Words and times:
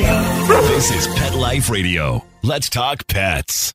This 0.00 0.90
is 0.92 1.14
Pet 1.14 1.34
Life 1.34 1.68
Radio. 1.68 2.24
Let's 2.42 2.70
talk 2.70 3.06
pets. 3.06 3.74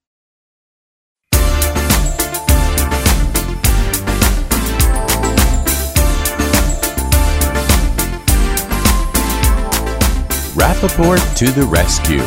Rappaport 10.55 11.37
to 11.37 11.51
the 11.51 11.67
rescue 11.69 12.17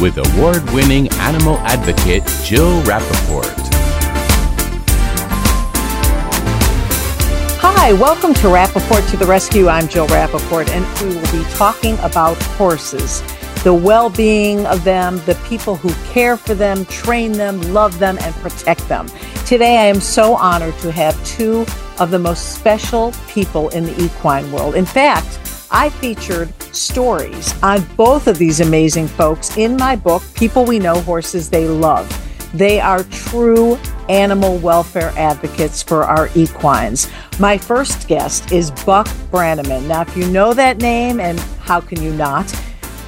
with 0.00 0.18
award 0.18 0.62
winning 0.70 1.08
animal 1.14 1.58
advocate 1.58 2.22
Jill 2.44 2.80
Rappaport. 2.82 3.52
Hi, 7.60 7.92
welcome 7.94 8.34
to 8.34 8.46
Rappaport 8.48 9.10
to 9.10 9.16
the 9.16 9.26
Rescue. 9.26 9.66
I'm 9.68 9.88
Jill 9.88 10.06
Rappaport, 10.08 10.68
and 10.68 10.84
we 11.00 11.16
will 11.16 11.32
be 11.32 11.48
talking 11.54 11.98
about 12.00 12.40
horses, 12.54 13.20
the 13.68 13.74
well 13.74 14.08
being 14.08 14.64
of 14.64 14.82
them, 14.82 15.20
the 15.26 15.34
people 15.46 15.76
who 15.76 15.92
care 16.10 16.38
for 16.38 16.54
them, 16.54 16.86
train 16.86 17.32
them, 17.32 17.60
love 17.74 17.98
them, 17.98 18.16
and 18.22 18.34
protect 18.36 18.88
them. 18.88 19.06
Today, 19.44 19.76
I 19.76 19.84
am 19.84 20.00
so 20.00 20.36
honored 20.36 20.74
to 20.78 20.90
have 20.90 21.22
two 21.26 21.66
of 21.98 22.10
the 22.10 22.18
most 22.18 22.54
special 22.54 23.12
people 23.28 23.68
in 23.68 23.84
the 23.84 24.02
equine 24.02 24.50
world. 24.52 24.74
In 24.74 24.86
fact, 24.86 25.38
I 25.70 25.90
featured 25.90 26.50
stories 26.74 27.62
on 27.62 27.84
both 27.94 28.26
of 28.26 28.38
these 28.38 28.60
amazing 28.60 29.06
folks 29.06 29.54
in 29.58 29.76
my 29.76 29.96
book, 29.96 30.22
People 30.32 30.64
We 30.64 30.78
Know 30.78 31.02
Horses 31.02 31.50
They 31.50 31.68
Love. 31.68 32.08
They 32.54 32.80
are 32.80 33.02
true 33.04 33.78
animal 34.08 34.56
welfare 34.56 35.12
advocates 35.18 35.82
for 35.82 36.04
our 36.04 36.30
equines. 36.34 37.06
My 37.38 37.58
first 37.58 38.08
guest 38.08 38.50
is 38.50 38.70
Buck 38.86 39.08
Brannaman. 39.30 39.86
Now, 39.88 40.00
if 40.00 40.16
you 40.16 40.26
know 40.28 40.54
that 40.54 40.78
name, 40.78 41.20
and 41.20 41.38
how 41.60 41.82
can 41.82 42.00
you 42.00 42.14
not? 42.14 42.50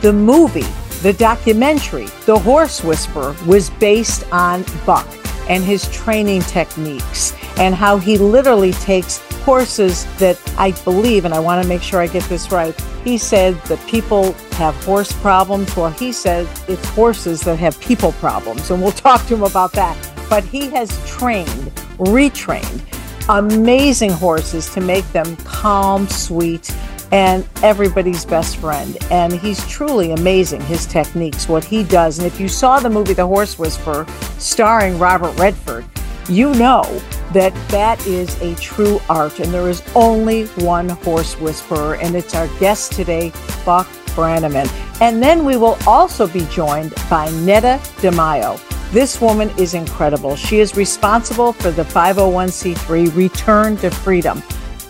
The 0.01 0.13
movie, 0.13 0.67
the 1.03 1.13
documentary, 1.13 2.07
The 2.25 2.39
Horse 2.39 2.83
Whisperer, 2.83 3.37
was 3.47 3.69
based 3.69 4.25
on 4.33 4.65
Buck 4.87 5.07
and 5.49 5.63
his 5.63 5.91
training 5.91 6.41
techniques 6.43 7.35
and 7.59 7.75
how 7.75 7.99
he 7.99 8.17
literally 8.17 8.73
takes 8.73 9.19
horses 9.43 10.07
that 10.17 10.39
I 10.57 10.71
believe, 10.85 11.27
and 11.27 11.35
I 11.35 11.39
want 11.39 11.63
to 11.63 11.69
make 11.69 11.83
sure 11.83 12.01
I 12.01 12.07
get 12.07 12.23
this 12.25 12.51
right. 12.51 12.75
He 13.05 13.19
said 13.19 13.61
that 13.65 13.79
people 13.87 14.33
have 14.53 14.75
horse 14.85 15.13
problems. 15.21 15.77
Well, 15.77 15.91
he 15.91 16.13
said 16.13 16.49
it's 16.67 16.89
horses 16.91 17.43
that 17.43 17.59
have 17.59 17.79
people 17.81 18.13
problems, 18.13 18.71
and 18.71 18.83
we'll 18.83 18.93
talk 18.93 19.27
to 19.27 19.35
him 19.35 19.43
about 19.43 19.73
that. 19.73 19.97
But 20.31 20.45
he 20.45 20.71
has 20.71 20.89
trained, 21.07 21.73
retrained 21.99 22.81
amazing 23.29 24.11
horses 24.11 24.73
to 24.75 24.81
make 24.81 25.07
them 25.13 25.37
calm, 25.39 26.09
sweet, 26.09 26.75
and 27.13 27.47
everybody's 27.63 28.25
best 28.25 28.57
friend. 28.57 28.97
And 29.11 29.33
he's 29.33 29.67
truly 29.69 30.13
amazing, 30.13 30.61
his 30.63 30.87
techniques, 30.87 31.49
what 31.49 31.65
he 31.65 31.85
does. 31.85 32.19
And 32.19 32.27
if 32.27 32.41
you 32.41 32.49
saw 32.49 32.81
the 32.81 32.91
movie 32.91 33.15
The 33.15 33.27
Horse 33.27 33.59
Whisperer, 33.59 34.07
starring 34.39 34.99
Robert 34.99 35.37
Redford, 35.39 35.85
you 36.29 36.55
know 36.55 36.85
that 37.33 37.53
that 37.69 38.05
is 38.07 38.41
a 38.41 38.55
true 38.57 39.01
art. 39.09 39.41
And 39.41 39.53
there 39.53 39.69
is 39.69 39.83
only 39.95 40.47
one 40.47 40.89
horse 40.89 41.39
whisperer, 41.41 41.97
and 41.97 42.15
it's 42.15 42.35
our 42.35 42.47
guest 42.59 42.93
today, 42.93 43.33
Buck 43.65 43.89
Brannaman. 44.15 44.69
And 45.01 45.23
then 45.23 45.45
we 45.45 45.57
will 45.57 45.79
also 45.87 46.27
be 46.29 46.45
joined 46.47 46.95
by 47.09 47.29
Neda 47.29 47.79
DeMayo. 48.01 48.61
This 48.93 49.21
woman 49.21 49.51
is 49.57 49.75
incredible. 49.75 50.35
She 50.35 50.59
is 50.59 50.77
responsible 50.77 51.53
for 51.53 51.71
the 51.71 51.85
501c3 51.85 53.15
Return 53.15 53.77
to 53.79 53.91
Freedom, 53.91 54.43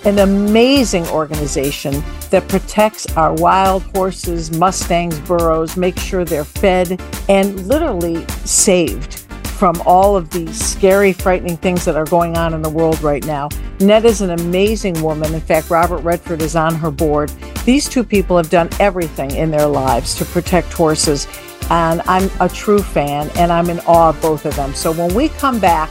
an 0.05 0.21
amazing 0.21 1.07
organization 1.09 2.03
that 2.31 2.47
protects 2.49 3.07
our 3.17 3.35
wild 3.35 3.83
horses, 3.95 4.51
mustangs, 4.57 5.19
burros, 5.21 5.77
makes 5.77 6.03
sure 6.03 6.25
they're 6.25 6.45
fed 6.45 7.01
and 7.29 7.67
literally 7.67 8.27
saved 8.45 9.19
from 9.61 9.83
all 9.85 10.17
of 10.17 10.31
these 10.31 10.59
scary, 10.59 11.13
frightening 11.13 11.59
things 11.59 11.85
that 11.85 11.95
are 11.95 12.07
going 12.07 12.39
on 12.39 12.55
in 12.55 12.63
the 12.63 12.71
world 12.71 12.99
right 13.03 13.27
now. 13.27 13.47
Ned 13.79 14.07
is 14.07 14.23
an 14.23 14.31
amazing 14.31 15.03
woman. 15.03 15.35
In 15.35 15.41
fact, 15.43 15.69
Robert 15.69 15.99
Redford 15.99 16.41
is 16.41 16.57
on 16.57 16.75
her 16.77 16.91
board. 16.91 17.29
These 17.67 17.87
two 17.87 18.03
people 18.03 18.39
have 18.39 18.49
done 18.49 18.71
everything 18.81 19.33
in 19.33 19.51
their 19.51 19.67
lives 19.67 20.15
to 20.15 20.25
protect 20.25 20.73
horses. 20.73 21.29
And 21.69 22.01
I'm 22.07 22.31
a 22.41 22.49
true 22.49 22.83
fan 22.83 23.31
and 23.37 23.53
I'm 23.53 23.69
in 23.69 23.81
awe 23.81 24.09
of 24.09 24.21
both 24.23 24.47
of 24.47 24.57
them. 24.57 24.75
So 24.75 24.93
when 24.93 25.15
we 25.15 25.29
come 25.29 25.61
back, 25.61 25.91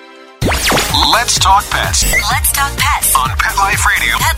Let's 1.09 1.39
talk 1.39 1.63
pets 1.71 2.03
Let's 2.03 2.51
talk 2.51 2.77
pets. 2.77 3.15
on 3.15 3.29
Pet 3.37 3.57
Life 3.57 3.83
Radio. 3.87 4.17
Pet 4.19 4.37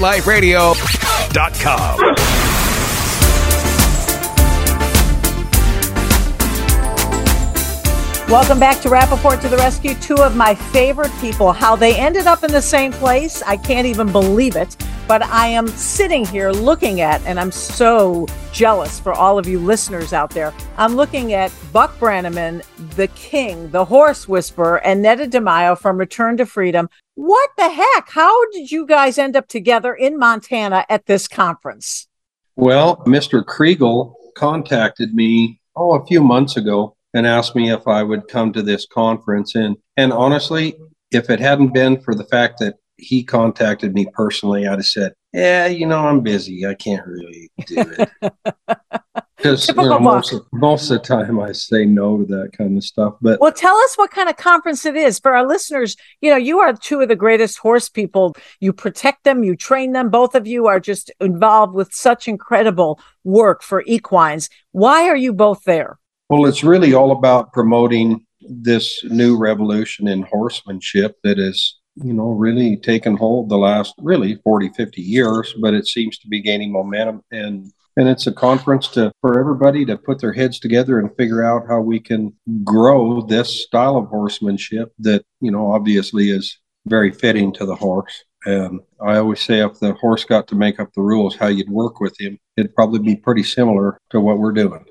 Life 0.00 0.26
Radio. 0.26 0.72
PetLifeRadio.com. 0.72 1.98
Welcome 8.28 8.58
back 8.58 8.80
to 8.82 8.88
Rappaport 8.88 9.40
to 9.42 9.48
the 9.48 9.56
Rescue. 9.56 9.94
Two 9.94 10.16
of 10.16 10.34
my 10.34 10.54
favorite 10.54 11.12
people. 11.20 11.52
How 11.52 11.76
they 11.76 11.94
ended 11.96 12.26
up 12.26 12.42
in 12.44 12.50
the 12.50 12.62
same 12.62 12.92
place, 12.92 13.42
I 13.42 13.56
can't 13.56 13.86
even 13.86 14.10
believe 14.12 14.56
it. 14.56 14.76
But 15.08 15.22
I 15.22 15.46
am 15.46 15.68
sitting 15.68 16.26
here 16.26 16.50
looking 16.50 17.00
at, 17.00 17.24
and 17.24 17.40
I'm 17.40 17.50
so 17.50 18.26
jealous 18.52 19.00
for 19.00 19.14
all 19.14 19.38
of 19.38 19.48
you 19.48 19.58
listeners 19.58 20.12
out 20.12 20.28
there. 20.28 20.52
I'm 20.76 20.96
looking 20.96 21.32
at 21.32 21.50
Buck 21.72 21.98
Brannaman, 21.98 22.62
the 22.94 23.08
king, 23.08 23.70
the 23.70 23.86
horse 23.86 24.28
whisperer, 24.28 24.84
and 24.84 25.02
Neda 25.02 25.26
DeMayo 25.26 25.78
from 25.78 25.96
Return 25.96 26.36
to 26.36 26.44
Freedom. 26.44 26.90
What 27.14 27.48
the 27.56 27.70
heck? 27.70 28.10
How 28.10 28.50
did 28.50 28.70
you 28.70 28.84
guys 28.84 29.16
end 29.16 29.34
up 29.34 29.48
together 29.48 29.94
in 29.94 30.18
Montana 30.18 30.84
at 30.90 31.06
this 31.06 31.26
conference? 31.26 32.06
Well, 32.56 32.98
Mr. 33.06 33.42
Kriegel 33.42 34.12
contacted 34.36 35.14
me 35.14 35.58
oh 35.74 35.94
a 35.94 36.04
few 36.04 36.22
months 36.22 36.58
ago 36.58 36.96
and 37.14 37.26
asked 37.26 37.56
me 37.56 37.72
if 37.72 37.88
I 37.88 38.02
would 38.02 38.28
come 38.28 38.52
to 38.52 38.62
this 38.62 38.84
conference 38.86 39.54
and 39.54 39.78
and 39.96 40.12
honestly, 40.12 40.76
if 41.10 41.30
it 41.30 41.40
hadn't 41.40 41.72
been 41.72 41.98
for 41.98 42.14
the 42.14 42.24
fact 42.24 42.58
that 42.58 42.74
he 42.98 43.22
contacted 43.24 43.94
me 43.94 44.06
personally, 44.12 44.66
I'd 44.66 44.78
have 44.78 44.84
said, 44.84 45.12
"Yeah, 45.32 45.66
you 45.66 45.86
know, 45.86 46.06
I'm 46.06 46.20
busy. 46.20 46.66
I 46.66 46.74
can't 46.74 47.06
really 47.06 47.50
do 47.66 47.84
it." 47.98 48.10
Because 49.38 49.68
you 49.68 49.74
know, 49.74 50.00
most 50.00 50.32
of, 50.32 50.44
most 50.52 50.90
of 50.90 51.00
the 51.00 51.04
time 51.04 51.38
I 51.38 51.52
say 51.52 51.84
no 51.84 52.18
to 52.18 52.24
that 52.24 52.50
kind 52.58 52.76
of 52.76 52.82
stuff. 52.82 53.14
But 53.20 53.38
Well, 53.40 53.52
tell 53.52 53.76
us 53.76 53.94
what 53.94 54.10
kind 54.10 54.28
of 54.28 54.36
conference 54.36 54.84
it 54.84 54.96
is 54.96 55.20
for 55.20 55.32
our 55.32 55.46
listeners. 55.46 55.96
You 56.20 56.30
know, 56.30 56.36
you 56.36 56.58
are 56.58 56.72
two 56.72 57.00
of 57.00 57.08
the 57.08 57.14
greatest 57.14 57.58
horse 57.58 57.88
people. 57.88 58.34
You 58.58 58.72
protect 58.72 59.22
them, 59.22 59.44
you 59.44 59.54
train 59.54 59.92
them. 59.92 60.10
Both 60.10 60.34
of 60.34 60.48
you 60.48 60.66
are 60.66 60.80
just 60.80 61.12
involved 61.20 61.72
with 61.72 61.94
such 61.94 62.26
incredible 62.26 63.00
work 63.22 63.62
for 63.62 63.84
equines. 63.86 64.50
Why 64.72 65.08
are 65.08 65.16
you 65.16 65.32
both 65.32 65.62
there? 65.62 66.00
Well, 66.28 66.46
it's 66.46 66.64
really 66.64 66.92
all 66.92 67.12
about 67.12 67.52
promoting 67.52 68.26
this 68.40 69.04
new 69.04 69.36
revolution 69.36 70.08
in 70.08 70.22
horsemanship 70.22 71.16
that 71.22 71.38
has, 71.38 71.74
you 72.02 72.12
know, 72.12 72.30
really 72.30 72.76
taken 72.76 73.16
hold 73.16 73.48
the 73.48 73.58
last 73.58 73.94
really 73.98 74.36
40, 74.44 74.70
50 74.70 75.00
years, 75.00 75.54
but 75.60 75.74
it 75.74 75.86
seems 75.86 76.18
to 76.18 76.28
be 76.28 76.40
gaining 76.40 76.72
momentum. 76.72 77.22
And 77.30 77.72
and 77.98 78.08
it's 78.08 78.28
a 78.28 78.32
conference 78.32 78.86
to 78.88 79.10
for 79.20 79.40
everybody 79.40 79.84
to 79.84 79.98
put 79.98 80.20
their 80.20 80.32
heads 80.32 80.60
together 80.60 81.00
and 81.00 81.14
figure 81.16 81.42
out 81.42 81.66
how 81.66 81.80
we 81.80 81.98
can 81.98 82.32
grow 82.62 83.22
this 83.22 83.64
style 83.64 83.96
of 83.96 84.06
horsemanship 84.06 84.92
that, 85.00 85.24
you 85.40 85.50
know, 85.50 85.72
obviously 85.72 86.30
is 86.30 86.60
very 86.86 87.10
fitting 87.10 87.52
to 87.54 87.66
the 87.66 87.74
horse. 87.74 88.24
And 88.46 88.80
I 89.04 89.16
always 89.16 89.40
say 89.40 89.64
if 89.64 89.80
the 89.80 89.94
horse 89.94 90.24
got 90.24 90.46
to 90.46 90.54
make 90.54 90.78
up 90.78 90.92
the 90.94 91.02
rules 91.02 91.34
how 91.34 91.48
you'd 91.48 91.68
work 91.68 91.98
with 91.98 92.18
him, 92.20 92.38
it'd 92.56 92.74
probably 92.76 93.00
be 93.00 93.16
pretty 93.16 93.42
similar 93.42 93.98
to 94.10 94.20
what 94.20 94.38
we're 94.38 94.52
doing. 94.52 94.84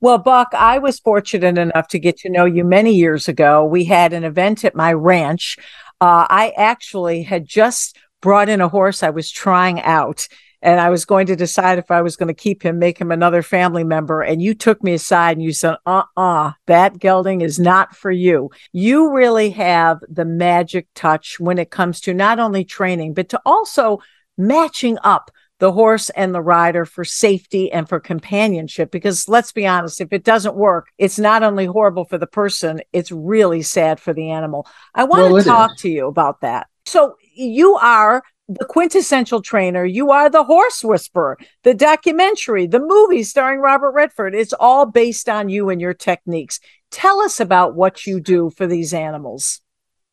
Well, 0.00 0.18
Buck, 0.18 0.48
I 0.52 0.78
was 0.78 0.98
fortunate 0.98 1.56
enough 1.56 1.88
to 1.88 1.98
get 1.98 2.18
to 2.18 2.30
know 2.30 2.44
you 2.44 2.62
many 2.62 2.92
years 2.92 3.26
ago. 3.26 3.64
We 3.64 3.84
had 3.84 4.12
an 4.12 4.24
event 4.24 4.64
at 4.64 4.74
my 4.74 4.92
ranch. 4.92 5.56
Uh, 6.00 6.26
I 6.28 6.52
actually 6.56 7.22
had 7.22 7.46
just 7.46 7.96
brought 8.20 8.48
in 8.48 8.60
a 8.60 8.68
horse 8.68 9.02
I 9.02 9.10
was 9.10 9.30
trying 9.30 9.80
out 9.82 10.28
and 10.60 10.80
I 10.80 10.90
was 10.90 11.04
going 11.04 11.26
to 11.26 11.36
decide 11.36 11.78
if 11.78 11.90
I 11.90 12.02
was 12.02 12.16
going 12.16 12.28
to 12.28 12.34
keep 12.34 12.64
him, 12.64 12.78
make 12.78 12.98
him 12.98 13.12
another 13.12 13.42
family 13.42 13.84
member. 13.84 14.22
And 14.22 14.42
you 14.42 14.54
took 14.54 14.82
me 14.82 14.94
aside 14.94 15.36
and 15.36 15.42
you 15.42 15.52
said, 15.52 15.76
uh 15.86 16.02
uh-uh, 16.16 16.48
uh, 16.48 16.52
that 16.66 16.98
gelding 16.98 17.42
is 17.42 17.58
not 17.58 17.94
for 17.94 18.10
you. 18.10 18.50
You 18.72 19.12
really 19.12 19.50
have 19.50 19.98
the 20.08 20.24
magic 20.24 20.88
touch 20.94 21.38
when 21.38 21.58
it 21.58 21.70
comes 21.70 22.00
to 22.02 22.14
not 22.14 22.40
only 22.40 22.64
training, 22.64 23.14
but 23.14 23.28
to 23.30 23.40
also 23.46 24.00
matching 24.36 24.98
up 25.04 25.30
the 25.58 25.72
horse 25.72 26.10
and 26.10 26.34
the 26.34 26.40
rider 26.40 26.84
for 26.84 27.04
safety 27.04 27.70
and 27.70 27.88
for 27.88 28.00
companionship. 28.00 28.90
Because 28.90 29.28
let's 29.28 29.52
be 29.52 29.66
honest, 29.66 30.00
if 30.00 30.12
it 30.12 30.24
doesn't 30.24 30.54
work, 30.54 30.88
it's 30.98 31.18
not 31.18 31.42
only 31.42 31.66
horrible 31.66 32.04
for 32.04 32.18
the 32.18 32.26
person, 32.26 32.80
it's 32.92 33.12
really 33.12 33.62
sad 33.62 34.00
for 34.00 34.12
the 34.12 34.30
animal. 34.30 34.66
I 34.94 35.04
want 35.04 35.32
well, 35.32 35.42
to 35.42 35.48
talk 35.48 35.72
is. 35.74 35.82
to 35.82 35.88
you 35.88 36.06
about 36.06 36.40
that. 36.42 36.68
So 36.86 37.16
you 37.34 37.74
are 37.74 38.22
the 38.48 38.64
quintessential 38.64 39.42
trainer. 39.42 39.84
You 39.84 40.10
are 40.10 40.30
the 40.30 40.44
horse 40.44 40.82
whisperer, 40.82 41.38
the 41.64 41.74
documentary, 41.74 42.66
the 42.66 42.80
movie 42.80 43.22
starring 43.22 43.60
Robert 43.60 43.92
Redford. 43.92 44.34
It's 44.34 44.54
all 44.54 44.86
based 44.86 45.28
on 45.28 45.48
you 45.48 45.68
and 45.68 45.80
your 45.80 45.94
techniques. 45.94 46.58
Tell 46.90 47.20
us 47.20 47.40
about 47.40 47.74
what 47.74 48.06
you 48.06 48.20
do 48.20 48.50
for 48.50 48.66
these 48.66 48.94
animals. 48.94 49.60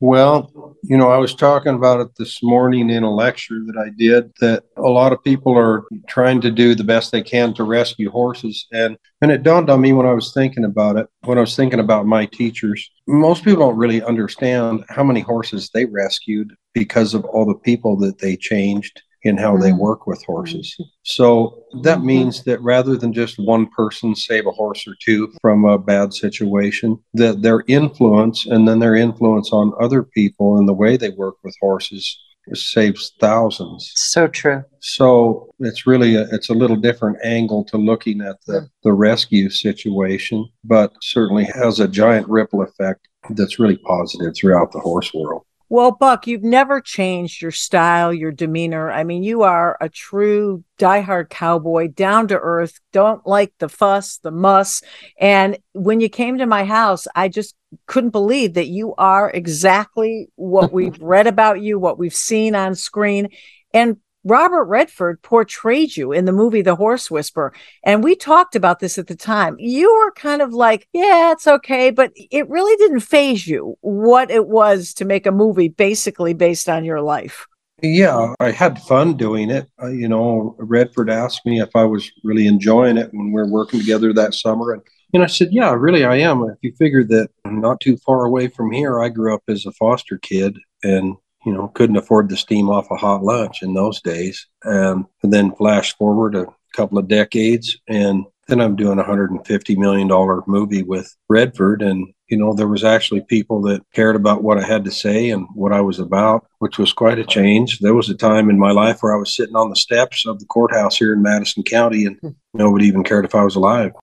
Well, 0.01 0.75
you 0.83 0.97
know, 0.97 1.09
I 1.09 1.17
was 1.17 1.33
talking 1.33 1.73
about 1.73 2.01
it 2.01 2.09
this 2.17 2.43
morning 2.43 2.89
in 2.89 3.03
a 3.03 3.13
lecture 3.13 3.61
that 3.65 3.77
I 3.77 3.91
did 3.97 4.31
that 4.41 4.63
a 4.75 4.81
lot 4.81 5.13
of 5.13 5.23
people 5.23 5.57
are 5.57 5.85
trying 6.09 6.41
to 6.41 6.51
do 6.51 6.75
the 6.75 6.83
best 6.83 7.11
they 7.11 7.23
can 7.23 7.53
to 7.53 7.63
rescue 7.63 8.11
horses. 8.11 8.67
And 8.73 8.97
and 9.21 9.31
it 9.31 9.43
dawned 9.43 9.69
on 9.69 9.79
me 9.79 9.93
when 9.93 10.05
I 10.05 10.11
was 10.11 10.33
thinking 10.33 10.65
about 10.65 10.97
it, 10.97 11.07
when 11.23 11.37
I 11.37 11.41
was 11.41 11.55
thinking 11.55 11.79
about 11.79 12.05
my 12.05 12.25
teachers, 12.25 12.89
most 13.07 13.45
people 13.45 13.61
don't 13.61 13.77
really 13.77 14.03
understand 14.03 14.83
how 14.89 15.03
many 15.03 15.21
horses 15.21 15.69
they 15.73 15.85
rescued 15.85 16.53
because 16.73 17.13
of 17.13 17.23
all 17.25 17.45
the 17.45 17.55
people 17.55 17.95
that 17.99 18.19
they 18.19 18.35
changed 18.35 19.01
in 19.25 19.37
how 19.37 19.57
they 19.57 19.71
mm-hmm. 19.71 19.79
work 19.79 20.05
with 20.05 20.23
horses. 20.23 20.77
So 21.03 21.63
that 21.81 21.97
mm-hmm. 21.97 22.07
means 22.07 22.43
that 22.43 22.61
rather 22.61 22.95
than 22.95 23.11
just 23.11 23.39
one 23.39 23.67
person 23.67 24.15
save 24.15 24.45
a 24.45 24.51
horse 24.51 24.87
or 24.87 24.93
two 25.03 25.33
from 25.41 25.65
a 25.65 25.79
bad 25.79 26.13
situation, 26.13 26.99
that 27.15 27.41
their 27.41 27.63
influence 27.67 28.45
and 28.45 28.67
then 28.67 28.79
their 28.79 28.95
influence 28.95 29.51
on 29.51 29.73
other 29.81 30.03
people 30.03 30.57
and 30.57 30.69
the 30.69 30.73
way 30.73 30.95
they 30.95 31.09
work 31.09 31.35
with 31.43 31.55
horses 31.59 32.21
saves 32.53 33.13
thousands. 33.19 33.91
So 33.95 34.27
true. 34.27 34.63
So 34.79 35.49
it's 35.59 35.87
really 35.87 36.15
a, 36.15 36.27
it's 36.31 36.49
a 36.49 36.53
little 36.53 36.75
different 36.75 37.17
angle 37.23 37.65
to 37.65 37.77
looking 37.77 38.21
at 38.21 38.37
the, 38.45 38.69
the 38.83 38.93
rescue 38.93 39.49
situation, 39.49 40.47
but 40.63 40.93
certainly 41.01 41.45
has 41.45 41.79
a 41.79 41.87
giant 41.87 42.27
ripple 42.29 42.61
effect 42.61 43.07
that's 43.31 43.57
really 43.57 43.77
positive 43.77 44.35
throughout 44.35 44.71
the 44.71 44.79
horse 44.79 45.11
world. 45.15 45.43
Well, 45.67 45.91
Buck, 45.91 46.27
you've 46.27 46.43
never 46.43 46.79
changed 46.79 47.41
your 47.41 47.51
style, 47.51 48.13
your 48.13 48.31
demeanor. 48.31 48.91
I 48.91 49.03
mean, 49.03 49.23
you 49.23 49.41
are 49.41 49.77
a 49.81 49.89
true 49.89 50.63
diehard 50.77 51.29
cowboy, 51.29 51.87
down 51.87 52.27
to 52.27 52.37
earth, 52.37 52.79
don't 52.91 53.25
like 53.25 53.51
the 53.57 53.69
fuss, 53.69 54.19
the 54.19 54.31
muss. 54.31 54.83
And 55.19 55.57
when 55.73 56.01
you 56.01 56.09
came 56.09 56.37
to 56.37 56.45
my 56.45 56.65
house, 56.65 57.07
I 57.15 57.29
just 57.29 57.55
couldn't 57.87 58.11
believe 58.11 58.53
that 58.53 58.67
you 58.67 58.93
are 58.95 59.31
exactly 59.31 60.29
what 60.35 60.71
we've 60.71 60.97
read 61.01 61.25
about 61.25 61.61
you, 61.61 61.79
what 61.79 61.97
we've 61.97 62.13
seen 62.13 62.53
on 62.53 62.75
screen. 62.75 63.29
And 63.73 63.97
Robert 64.25 64.65
Redford 64.65 65.21
portrayed 65.21 65.95
you 65.95 66.11
in 66.11 66.25
the 66.25 66.31
movie 66.31 66.63
The 66.63 66.75
Horse 66.75 67.11
Whisperer. 67.11 67.53
And 67.83 68.03
we 68.03 68.15
talked 68.15 68.55
about 68.55 68.79
this 68.79 68.97
at 68.97 69.05
the 69.05 69.15
time. 69.15 69.55
You 69.59 69.95
were 69.95 70.11
kind 70.11 70.41
of 70.41 70.51
like, 70.51 70.87
yeah, 70.93 71.31
it's 71.31 71.45
okay. 71.47 71.91
But 71.91 72.11
it 72.15 72.49
really 72.49 72.75
didn't 72.77 73.01
phase 73.01 73.45
you 73.45 73.77
what 73.81 74.31
it 74.31 74.47
was 74.47 74.95
to 74.95 75.05
make 75.05 75.27
a 75.27 75.31
movie 75.31 75.67
basically 75.67 76.33
based 76.33 76.67
on 76.67 76.83
your 76.83 77.01
life. 77.01 77.45
Yeah, 77.83 78.33
I 78.39 78.49
had 78.49 78.81
fun 78.81 79.15
doing 79.15 79.51
it. 79.51 79.67
Uh, 79.81 79.89
you 79.89 80.07
know, 80.07 80.55
Redford 80.57 81.09
asked 81.09 81.45
me 81.45 81.61
if 81.61 81.69
I 81.75 81.83
was 81.83 82.09
really 82.23 82.47
enjoying 82.47 82.97
it 82.97 83.13
when 83.13 83.27
we 83.27 83.33
were 83.33 83.47
working 83.47 83.79
together 83.79 84.11
that 84.13 84.33
summer. 84.33 84.73
And, 84.73 84.81
and 85.13 85.21
I 85.21 85.27
said, 85.27 85.49
yeah, 85.51 85.71
really, 85.71 86.03
I 86.03 86.15
am. 86.15 86.41
If 86.43 86.57
you 86.61 86.73
figure 86.79 87.03
that 87.03 87.29
not 87.45 87.79
too 87.79 87.97
far 87.97 88.25
away 88.25 88.47
from 88.47 88.71
here, 88.71 89.01
I 89.01 89.09
grew 89.09 89.35
up 89.35 89.43
as 89.47 89.67
a 89.67 89.71
foster 89.73 90.17
kid 90.17 90.57
and 90.83 91.15
you 91.45 91.53
know, 91.53 91.67
couldn't 91.69 91.97
afford 91.97 92.29
the 92.29 92.37
steam 92.37 92.69
off 92.69 92.91
a 92.91 92.95
hot 92.95 93.23
lunch 93.23 93.61
in 93.61 93.73
those 93.73 94.01
days. 94.01 94.47
Um, 94.65 95.07
and 95.23 95.31
then 95.31 95.55
flash 95.55 95.95
forward 95.95 96.35
a 96.35 96.47
couple 96.73 96.97
of 96.97 97.07
decades, 97.07 97.77
and 97.87 98.25
then 98.47 98.61
I'm 98.61 98.75
doing 98.75 98.99
a 98.99 99.03
$150 99.03 99.77
million 99.77 100.43
movie 100.47 100.83
with 100.83 101.15
Redford. 101.29 101.81
And, 101.81 102.13
you 102.27 102.37
know, 102.37 102.53
there 102.53 102.67
was 102.67 102.83
actually 102.83 103.21
people 103.21 103.61
that 103.63 103.81
cared 103.93 104.15
about 104.15 104.43
what 104.43 104.59
I 104.59 104.63
had 104.65 104.85
to 104.85 104.91
say 104.91 105.31
and 105.31 105.47
what 105.55 105.71
I 105.71 105.81
was 105.81 105.99
about, 105.99 106.45
which 106.59 106.77
was 106.77 106.93
quite 106.93 107.17
a 107.17 107.25
change. 107.25 107.79
There 107.79 107.95
was 107.95 108.09
a 108.09 108.15
time 108.15 108.49
in 108.49 108.59
my 108.59 108.71
life 108.71 109.01
where 109.01 109.15
I 109.15 109.17
was 109.17 109.35
sitting 109.35 109.55
on 109.55 109.69
the 109.69 109.75
steps 109.75 110.27
of 110.27 110.39
the 110.39 110.45
courthouse 110.45 110.97
here 110.97 111.13
in 111.13 111.23
Madison 111.23 111.63
County 111.63 112.05
and 112.05 112.35
nobody 112.53 112.85
even 112.85 113.03
cared 113.03 113.25
if 113.25 113.33
I 113.33 113.43
was 113.43 113.55
alive. 113.55 113.93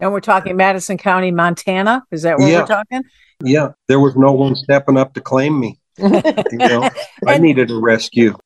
And 0.00 0.12
we're 0.12 0.20
talking 0.20 0.56
Madison 0.56 0.98
County, 0.98 1.30
Montana. 1.30 2.02
Is 2.10 2.22
that 2.22 2.38
where 2.38 2.48
yeah. 2.48 2.60
we're 2.60 2.66
talking? 2.66 3.02
Yeah. 3.44 3.68
There 3.86 4.00
was 4.00 4.16
no 4.16 4.32
one 4.32 4.56
stepping 4.56 4.96
up 4.96 5.14
to 5.14 5.20
claim 5.20 5.60
me 5.60 5.78
you 5.98 6.08
know, 6.58 6.88
I 7.26 7.38
needed 7.38 7.70
a 7.70 7.76
rescue. 7.76 8.36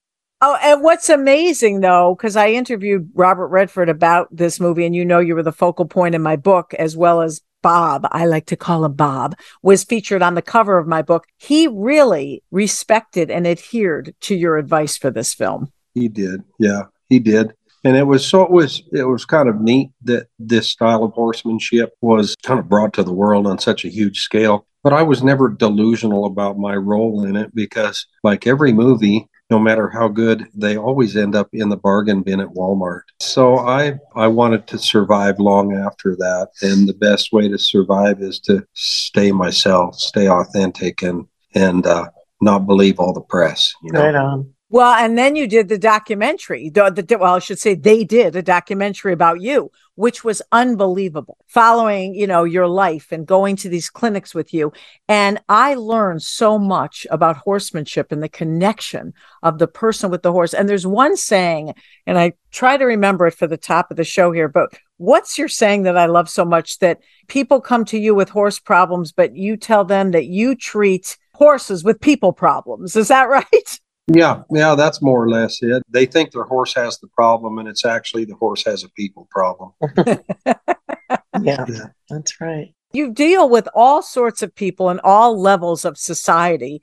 Oh, 0.42 0.58
and 0.62 0.82
what's 0.82 1.08
amazing 1.08 1.80
though, 1.80 2.14
because 2.14 2.36
I 2.36 2.50
interviewed 2.50 3.10
Robert 3.14 3.48
Redford 3.48 3.88
about 3.88 4.28
this 4.30 4.60
movie, 4.60 4.84
and 4.84 4.94
you 4.94 5.04
know, 5.04 5.18
you 5.18 5.34
were 5.34 5.42
the 5.42 5.52
focal 5.52 5.86
point 5.86 6.14
in 6.14 6.22
my 6.22 6.36
book, 6.36 6.74
as 6.74 6.96
well 6.96 7.22
as 7.22 7.40
Bob, 7.62 8.06
I 8.12 8.26
like 8.26 8.46
to 8.46 8.56
call 8.56 8.84
him 8.84 8.92
Bob, 8.92 9.34
was 9.62 9.82
featured 9.82 10.22
on 10.22 10.34
the 10.34 10.42
cover 10.42 10.78
of 10.78 10.86
my 10.86 11.02
book. 11.02 11.26
He 11.36 11.66
really 11.66 12.44
respected 12.50 13.30
and 13.30 13.46
adhered 13.46 14.14
to 14.20 14.36
your 14.36 14.56
advice 14.56 14.96
for 14.96 15.10
this 15.10 15.34
film. 15.34 15.72
He 15.94 16.08
did. 16.08 16.44
Yeah, 16.60 16.82
he 17.08 17.18
did. 17.18 17.54
And 17.82 17.96
it 17.96 18.04
was 18.04 18.26
so 18.26 18.42
it 18.42 18.50
was 18.50 18.82
it 18.92 19.04
was 19.04 19.24
kind 19.24 19.48
of 19.48 19.60
neat 19.60 19.90
that 20.02 20.26
this 20.38 20.68
style 20.68 21.02
of 21.02 21.12
horsemanship 21.12 21.94
was 22.00 22.36
kind 22.42 22.60
of 22.60 22.68
brought 22.68 22.92
to 22.94 23.02
the 23.02 23.12
world 23.12 23.46
on 23.46 23.58
such 23.58 23.84
a 23.84 23.88
huge 23.88 24.20
scale 24.20 24.66
but 24.86 24.92
I 24.92 25.02
was 25.02 25.20
never 25.20 25.48
delusional 25.48 26.26
about 26.26 26.60
my 26.60 26.76
role 26.76 27.24
in 27.24 27.34
it 27.34 27.52
because, 27.56 28.06
like 28.22 28.46
every 28.46 28.72
movie, 28.72 29.28
no 29.50 29.58
matter 29.58 29.88
how 29.88 30.06
good, 30.06 30.46
they 30.54 30.76
always 30.76 31.16
end 31.16 31.34
up 31.34 31.48
in 31.52 31.68
the 31.70 31.76
bargain 31.76 32.22
bin 32.22 32.38
at 32.38 32.54
Walmart. 32.54 33.00
So 33.18 33.58
I 33.58 33.98
I 34.14 34.28
wanted 34.28 34.68
to 34.68 34.78
survive 34.78 35.40
long 35.40 35.74
after 35.74 36.14
that, 36.14 36.50
and 36.62 36.88
the 36.88 36.94
best 36.94 37.32
way 37.32 37.48
to 37.48 37.58
survive 37.58 38.22
is 38.22 38.38
to 38.42 38.64
stay 38.74 39.32
myself, 39.32 39.96
stay 39.96 40.28
authentic, 40.28 41.02
and 41.02 41.26
and 41.56 41.84
uh, 41.84 42.08
not 42.40 42.68
believe 42.68 43.00
all 43.00 43.12
the 43.12 43.22
press. 43.22 43.74
You 43.82 43.92
know? 43.92 44.04
Right 44.04 44.14
on. 44.14 44.54
Well, 44.68 44.94
and 44.94 45.16
then 45.16 45.36
you 45.36 45.46
did 45.46 45.68
the 45.68 45.78
documentary. 45.78 46.70
The, 46.70 46.90
the, 46.90 47.18
well, 47.18 47.36
I 47.36 47.38
should 47.38 47.60
say 47.60 47.76
they 47.76 48.02
did 48.02 48.34
a 48.34 48.42
documentary 48.42 49.12
about 49.12 49.40
you, 49.40 49.70
which 49.94 50.24
was 50.24 50.42
unbelievable. 50.50 51.38
Following, 51.46 52.16
you 52.16 52.26
know, 52.26 52.42
your 52.42 52.66
life 52.66 53.12
and 53.12 53.24
going 53.24 53.54
to 53.56 53.68
these 53.68 53.88
clinics 53.88 54.34
with 54.34 54.52
you, 54.52 54.72
and 55.06 55.40
I 55.48 55.74
learned 55.74 56.22
so 56.22 56.58
much 56.58 57.06
about 57.12 57.36
horsemanship 57.36 58.10
and 58.10 58.20
the 58.20 58.28
connection 58.28 59.14
of 59.44 59.58
the 59.58 59.68
person 59.68 60.10
with 60.10 60.22
the 60.22 60.32
horse. 60.32 60.52
And 60.52 60.68
there's 60.68 60.86
one 60.86 61.16
saying, 61.16 61.72
and 62.04 62.18
I 62.18 62.32
try 62.50 62.76
to 62.76 62.86
remember 62.86 63.28
it 63.28 63.34
for 63.34 63.46
the 63.46 63.56
top 63.56 63.92
of 63.92 63.96
the 63.96 64.04
show 64.04 64.32
here, 64.32 64.48
but 64.48 64.72
what's 64.96 65.38
your 65.38 65.48
saying 65.48 65.84
that 65.84 65.96
I 65.96 66.06
love 66.06 66.28
so 66.28 66.44
much 66.44 66.80
that 66.80 66.98
people 67.28 67.60
come 67.60 67.84
to 67.86 67.98
you 67.98 68.16
with 68.16 68.30
horse 68.30 68.58
problems, 68.58 69.12
but 69.12 69.36
you 69.36 69.56
tell 69.56 69.84
them 69.84 70.10
that 70.10 70.26
you 70.26 70.56
treat 70.56 71.16
horses 71.34 71.84
with 71.84 72.00
people 72.00 72.32
problems. 72.32 72.96
Is 72.96 73.08
that 73.08 73.24
right? 73.28 73.78
Yeah, 74.08 74.42
yeah, 74.50 74.76
that's 74.76 75.02
more 75.02 75.22
or 75.22 75.28
less 75.28 75.58
it. 75.62 75.82
They 75.88 76.06
think 76.06 76.30
their 76.30 76.44
horse 76.44 76.74
has 76.74 76.98
the 76.98 77.08
problem, 77.08 77.58
and 77.58 77.68
it's 77.68 77.84
actually 77.84 78.24
the 78.24 78.36
horse 78.36 78.64
has 78.64 78.84
a 78.84 78.88
people 78.90 79.26
problem. 79.30 79.72
yeah, 81.42 81.64
yeah, 81.68 81.86
that's 82.08 82.40
right. 82.40 82.72
You 82.92 83.12
deal 83.12 83.48
with 83.48 83.68
all 83.74 84.02
sorts 84.02 84.42
of 84.42 84.54
people 84.54 84.90
in 84.90 85.00
all 85.02 85.40
levels 85.40 85.84
of 85.84 85.98
society. 85.98 86.82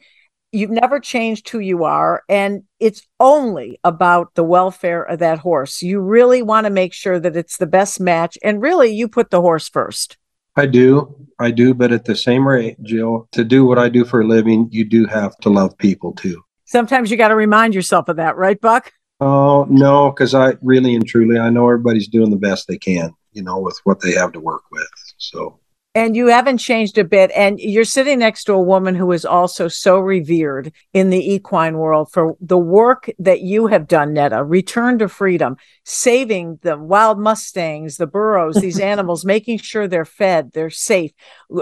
You've 0.52 0.70
never 0.70 1.00
changed 1.00 1.48
who 1.48 1.60
you 1.60 1.86
are, 1.86 2.24
and 2.28 2.64
it's 2.82 3.08
only 3.22 3.80
about 3.86 4.36
the 4.36 4.44
welfare 4.44 5.04
of 5.04 5.20
that 5.20 5.40
horse. 5.40 5.82
You 5.82 6.02
really 6.02 6.42
want 6.42 6.66
to 6.66 6.72
make 6.72 6.94
sure 6.94 7.22
that 7.22 7.38
it's 7.38 7.56
the 7.56 7.66
best 7.66 8.02
match, 8.02 8.38
and 8.44 8.62
really, 8.62 8.94
you 8.94 9.08
put 9.08 9.30
the 9.30 9.42
horse 9.42 9.70
first. 9.70 10.18
I 10.58 10.66
do. 10.66 11.16
I 11.40 11.52
do. 11.52 11.74
But 11.74 11.94
at 11.94 12.04
the 12.04 12.18
same 12.18 12.46
rate, 12.46 12.84
Jill, 12.84 13.30
to 13.32 13.46
do 13.46 13.66
what 13.66 13.80
I 13.80 13.88
do 13.88 14.04
for 14.04 14.22
a 14.22 14.28
living, 14.28 14.68
you 14.72 14.84
do 14.84 15.06
have 15.06 15.38
to 15.38 15.50
love 15.50 15.76
people 15.78 16.12
too 16.12 16.44
sometimes 16.74 17.12
you 17.12 17.18
got 17.18 17.28
to 17.28 17.36
remind 17.36 17.76
yourself 17.76 18.10
of 18.10 18.18
that, 18.18 18.36
right, 18.36 18.60
Buck? 18.60 18.92
Oh, 19.22 19.66
no, 19.70 20.10
because 20.10 20.34
I 20.34 20.56
really 20.62 20.96
and 20.96 21.08
truly, 21.08 21.38
I 21.38 21.52
know 21.52 21.66
everybody's 21.66 22.08
doing 22.08 22.32
the 22.32 22.36
best 22.36 22.68
they 22.68 22.80
can, 22.80 23.14
you 23.32 23.44
know, 23.44 23.60
with 23.60 23.80
what 23.84 24.02
they 24.02 24.14
have 24.14 24.32
to 24.34 24.40
work 24.40 24.64
with. 24.72 24.88
So, 25.18 25.60
And 25.96 26.16
you 26.16 26.28
haven't 26.28 26.58
changed 26.58 26.98
a 26.98 27.04
bit. 27.04 27.30
And 27.36 27.60
you're 27.60 27.84
sitting 27.84 28.18
next 28.18 28.46
to 28.46 28.54
a 28.54 28.62
woman 28.62 28.96
who 28.96 29.12
is 29.12 29.26
also 29.26 29.68
so 29.68 30.00
revered 30.00 30.74
in 30.92 31.12
the 31.12 31.34
equine 31.34 31.78
world 31.78 32.12
for 32.12 32.36
the 32.42 32.58
work 32.58 33.12
that 33.20 33.42
you 33.42 33.68
have 33.68 33.88
done, 33.88 34.16
Neda. 34.16 34.44
Return 34.44 34.98
to 35.00 35.08
freedom, 35.08 35.56
saving 35.84 36.58
the 36.64 36.78
wild 36.78 37.20
mustangs, 37.20 37.98
the 37.98 38.08
burros, 38.08 38.56
these 38.56 38.80
animals, 38.94 39.24
making 39.24 39.60
sure 39.60 39.88
they're 39.88 40.04
fed, 40.04 40.52
they're 40.54 40.72
safe, 40.72 41.12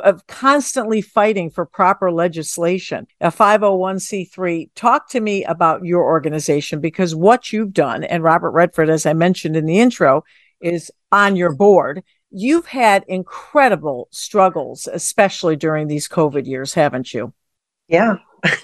of 0.01 0.25
constantly 0.27 1.01
fighting 1.01 1.50
for 1.50 1.65
proper 1.65 2.09
legislation. 2.09 3.07
A 3.19 3.31
501c3. 3.31 4.69
Talk 4.75 5.09
to 5.09 5.19
me 5.19 5.43
about 5.43 5.83
your 5.83 6.03
organization 6.03 6.79
because 6.79 7.13
what 7.13 7.51
you've 7.51 7.73
done, 7.73 8.05
and 8.05 8.23
Robert 8.23 8.51
Redford, 8.51 8.89
as 8.89 9.05
I 9.05 9.11
mentioned 9.11 9.57
in 9.57 9.65
the 9.65 9.79
intro, 9.79 10.23
is 10.61 10.89
on 11.11 11.35
your 11.35 11.53
board. 11.53 12.03
You've 12.31 12.67
had 12.67 13.03
incredible 13.07 14.07
struggles, 14.11 14.88
especially 14.88 15.55
during 15.55 15.88
these 15.88 16.07
COVID 16.07 16.47
years, 16.47 16.73
haven't 16.73 17.13
you? 17.13 17.33
Yeah. 17.88 18.17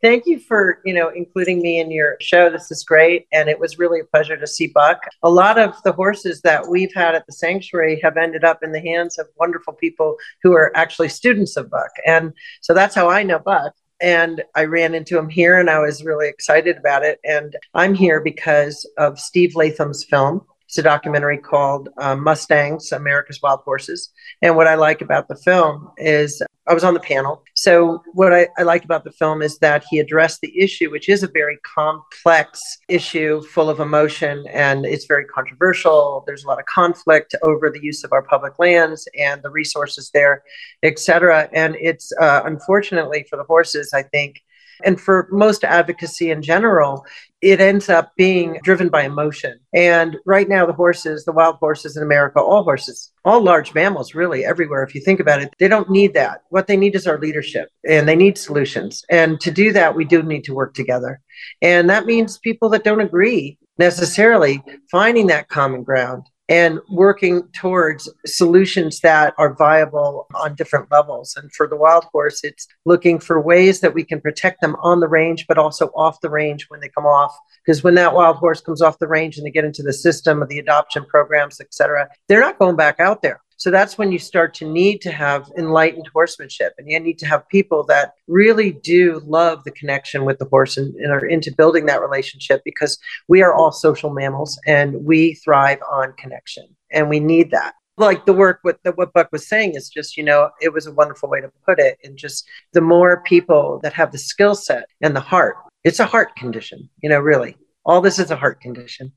Thank 0.00 0.26
you 0.26 0.38
for, 0.38 0.80
you 0.84 0.94
know, 0.94 1.08
including 1.08 1.60
me 1.60 1.80
in 1.80 1.90
your 1.90 2.16
show. 2.20 2.50
This 2.50 2.70
is 2.70 2.84
great. 2.84 3.26
And 3.32 3.48
it 3.48 3.58
was 3.58 3.78
really 3.78 4.00
a 4.00 4.04
pleasure 4.04 4.36
to 4.36 4.46
see 4.46 4.68
Buck. 4.68 5.02
A 5.22 5.30
lot 5.30 5.58
of 5.58 5.74
the 5.82 5.92
horses 5.92 6.40
that 6.42 6.68
we've 6.68 6.94
had 6.94 7.14
at 7.14 7.26
the 7.26 7.32
sanctuary 7.32 8.00
have 8.02 8.16
ended 8.16 8.44
up 8.44 8.62
in 8.62 8.72
the 8.72 8.80
hands 8.80 9.18
of 9.18 9.26
wonderful 9.36 9.74
people 9.74 10.16
who 10.42 10.52
are 10.52 10.72
actually 10.76 11.08
students 11.08 11.56
of 11.56 11.68
Buck. 11.68 11.90
And 12.06 12.32
so 12.60 12.74
that's 12.74 12.94
how 12.94 13.10
I 13.10 13.22
know 13.22 13.38
Buck 13.40 13.74
and 14.00 14.42
I 14.54 14.64
ran 14.64 14.94
into 14.94 15.18
him 15.18 15.28
here 15.28 15.58
and 15.58 15.68
I 15.68 15.80
was 15.80 16.04
really 16.04 16.28
excited 16.28 16.76
about 16.76 17.04
it. 17.04 17.18
And 17.24 17.56
I'm 17.74 17.94
here 17.94 18.20
because 18.20 18.88
of 18.96 19.18
Steve 19.18 19.56
Latham's 19.56 20.04
film. 20.04 20.44
It's 20.68 20.76
a 20.76 20.82
documentary 20.82 21.38
called 21.38 21.88
um, 21.96 22.22
Mustangs, 22.22 22.92
America's 22.92 23.40
Wild 23.42 23.60
Horses. 23.60 24.10
And 24.42 24.54
what 24.54 24.66
I 24.66 24.74
like 24.74 25.00
about 25.00 25.26
the 25.26 25.36
film 25.36 25.90
is 25.96 26.42
I 26.66 26.74
was 26.74 26.84
on 26.84 26.92
the 26.92 27.00
panel. 27.00 27.42
So, 27.54 28.02
what 28.12 28.34
I, 28.34 28.48
I 28.58 28.64
like 28.64 28.84
about 28.84 29.04
the 29.04 29.10
film 29.12 29.40
is 29.40 29.58
that 29.60 29.82
he 29.88 29.98
addressed 29.98 30.42
the 30.42 30.52
issue, 30.60 30.90
which 30.90 31.08
is 31.08 31.22
a 31.22 31.28
very 31.28 31.56
complex 31.64 32.60
issue 32.90 33.40
full 33.44 33.70
of 33.70 33.80
emotion 33.80 34.44
and 34.52 34.84
it's 34.84 35.06
very 35.06 35.24
controversial. 35.24 36.22
There's 36.26 36.44
a 36.44 36.46
lot 36.46 36.58
of 36.58 36.66
conflict 36.66 37.34
over 37.42 37.70
the 37.70 37.82
use 37.82 38.04
of 38.04 38.12
our 38.12 38.22
public 38.22 38.58
lands 38.58 39.08
and 39.18 39.42
the 39.42 39.48
resources 39.48 40.10
there, 40.12 40.42
et 40.82 40.98
cetera. 40.98 41.48
And 41.54 41.76
it's 41.80 42.12
uh, 42.20 42.42
unfortunately 42.44 43.24
for 43.30 43.36
the 43.36 43.44
horses, 43.44 43.94
I 43.94 44.02
think, 44.02 44.42
and 44.84 45.00
for 45.00 45.28
most 45.30 45.64
advocacy 45.64 46.30
in 46.30 46.42
general, 46.42 47.04
it 47.40 47.60
ends 47.60 47.88
up 47.88 48.12
being 48.16 48.58
driven 48.62 48.88
by 48.88 49.02
emotion. 49.02 49.58
And 49.72 50.16
right 50.26 50.48
now, 50.48 50.66
the 50.66 50.72
horses, 50.72 51.24
the 51.24 51.32
wild 51.32 51.56
horses 51.56 51.96
in 51.96 52.02
America, 52.02 52.40
all 52.40 52.64
horses, 52.64 53.12
all 53.24 53.40
large 53.40 53.74
mammals, 53.74 54.14
really 54.14 54.44
everywhere, 54.44 54.82
if 54.82 54.94
you 54.94 55.00
think 55.00 55.20
about 55.20 55.40
it, 55.40 55.54
they 55.58 55.68
don't 55.68 55.90
need 55.90 56.14
that. 56.14 56.42
What 56.50 56.66
they 56.66 56.76
need 56.76 56.94
is 56.96 57.06
our 57.06 57.18
leadership 57.18 57.68
and 57.88 58.08
they 58.08 58.16
need 58.16 58.38
solutions. 58.38 59.04
And 59.08 59.40
to 59.40 59.50
do 59.50 59.72
that, 59.72 59.94
we 59.94 60.04
do 60.04 60.22
need 60.22 60.44
to 60.44 60.54
work 60.54 60.74
together. 60.74 61.20
And 61.62 61.88
that 61.90 62.06
means 62.06 62.38
people 62.38 62.68
that 62.70 62.84
don't 62.84 63.00
agree 63.00 63.58
necessarily 63.78 64.62
finding 64.90 65.28
that 65.28 65.48
common 65.48 65.84
ground 65.84 66.24
and 66.48 66.80
working 66.88 67.42
towards 67.52 68.08
solutions 68.24 69.00
that 69.00 69.34
are 69.36 69.54
viable 69.54 70.26
on 70.34 70.54
different 70.54 70.90
levels. 70.90 71.36
And 71.36 71.52
for 71.52 71.68
the 71.68 71.76
wild 71.76 72.04
horse, 72.04 72.42
it's 72.42 72.66
looking 72.86 73.18
for 73.18 73.40
ways 73.40 73.80
that 73.80 73.92
we 73.92 74.02
can 74.04 74.20
protect 74.20 74.60
them 74.60 74.76
on 74.80 75.00
the 75.00 75.08
range, 75.08 75.46
but 75.46 75.58
also 75.58 75.88
off 75.88 76.20
the 76.20 76.30
range 76.30 76.66
when 76.68 76.80
they 76.80 76.88
come 76.88 77.06
off. 77.06 77.36
Because 77.64 77.84
when 77.84 77.94
that 77.96 78.14
wild 78.14 78.36
horse 78.36 78.60
comes 78.60 78.80
off 78.80 78.98
the 78.98 79.08
range 79.08 79.36
and 79.36 79.46
they 79.46 79.50
get 79.50 79.64
into 79.64 79.82
the 79.82 79.92
system 79.92 80.40
of 80.40 80.48
the 80.48 80.58
adoption 80.58 81.04
programs, 81.04 81.60
et 81.60 81.72
cetera, 81.74 82.08
they're 82.28 82.40
not 82.40 82.58
going 82.58 82.76
back 82.76 82.98
out 82.98 83.20
there. 83.20 83.40
So 83.58 83.72
that's 83.72 83.98
when 83.98 84.12
you 84.12 84.20
start 84.20 84.54
to 84.54 84.64
need 84.64 85.00
to 85.02 85.10
have 85.10 85.50
enlightened 85.58 86.08
horsemanship 86.12 86.74
and 86.78 86.88
you 86.88 86.98
need 87.00 87.18
to 87.18 87.26
have 87.26 87.48
people 87.48 87.82
that 87.86 88.12
really 88.28 88.72
do 88.72 89.20
love 89.26 89.64
the 89.64 89.72
connection 89.72 90.24
with 90.24 90.38
the 90.38 90.44
horse 90.44 90.76
and, 90.76 90.94
and, 90.94 91.10
are 91.10 91.26
into 91.26 91.52
building 91.52 91.86
that 91.86 92.00
relationship 92.00 92.62
because 92.64 92.98
we 93.26 93.42
are 93.42 93.52
all 93.52 93.72
social 93.72 94.10
mammals 94.10 94.60
and 94.64 95.04
we 95.04 95.34
thrive 95.34 95.80
on 95.90 96.12
connection 96.12 96.64
and 96.92 97.08
we 97.10 97.18
need 97.18 97.50
that. 97.50 97.74
Like 97.96 98.26
the 98.26 98.32
work 98.32 98.60
with 98.62 98.76
the, 98.84 98.92
what 98.92 99.12
Buck 99.12 99.28
was 99.32 99.48
saying 99.48 99.74
is 99.74 99.90
just, 99.90 100.16
you 100.16 100.22
know, 100.22 100.50
it 100.60 100.72
was 100.72 100.86
a 100.86 100.92
wonderful 100.92 101.28
way 101.28 101.40
to 101.40 101.50
put 101.66 101.80
it. 101.80 101.98
And 102.04 102.16
just 102.16 102.46
the 102.74 102.80
more 102.80 103.24
people 103.24 103.80
that 103.82 103.92
have 103.92 104.12
the 104.12 104.18
skill 104.18 104.54
set 104.54 104.84
and 105.00 105.16
the 105.16 105.20
heart, 105.20 105.56
it's 105.82 105.98
a 105.98 106.06
heart 106.06 106.36
condition, 106.36 106.88
you 107.02 107.08
know, 107.08 107.18
really. 107.18 107.56
All 107.84 108.00
this 108.00 108.20
is 108.20 108.30
a 108.30 108.36
heart 108.36 108.60
condition. 108.60 109.12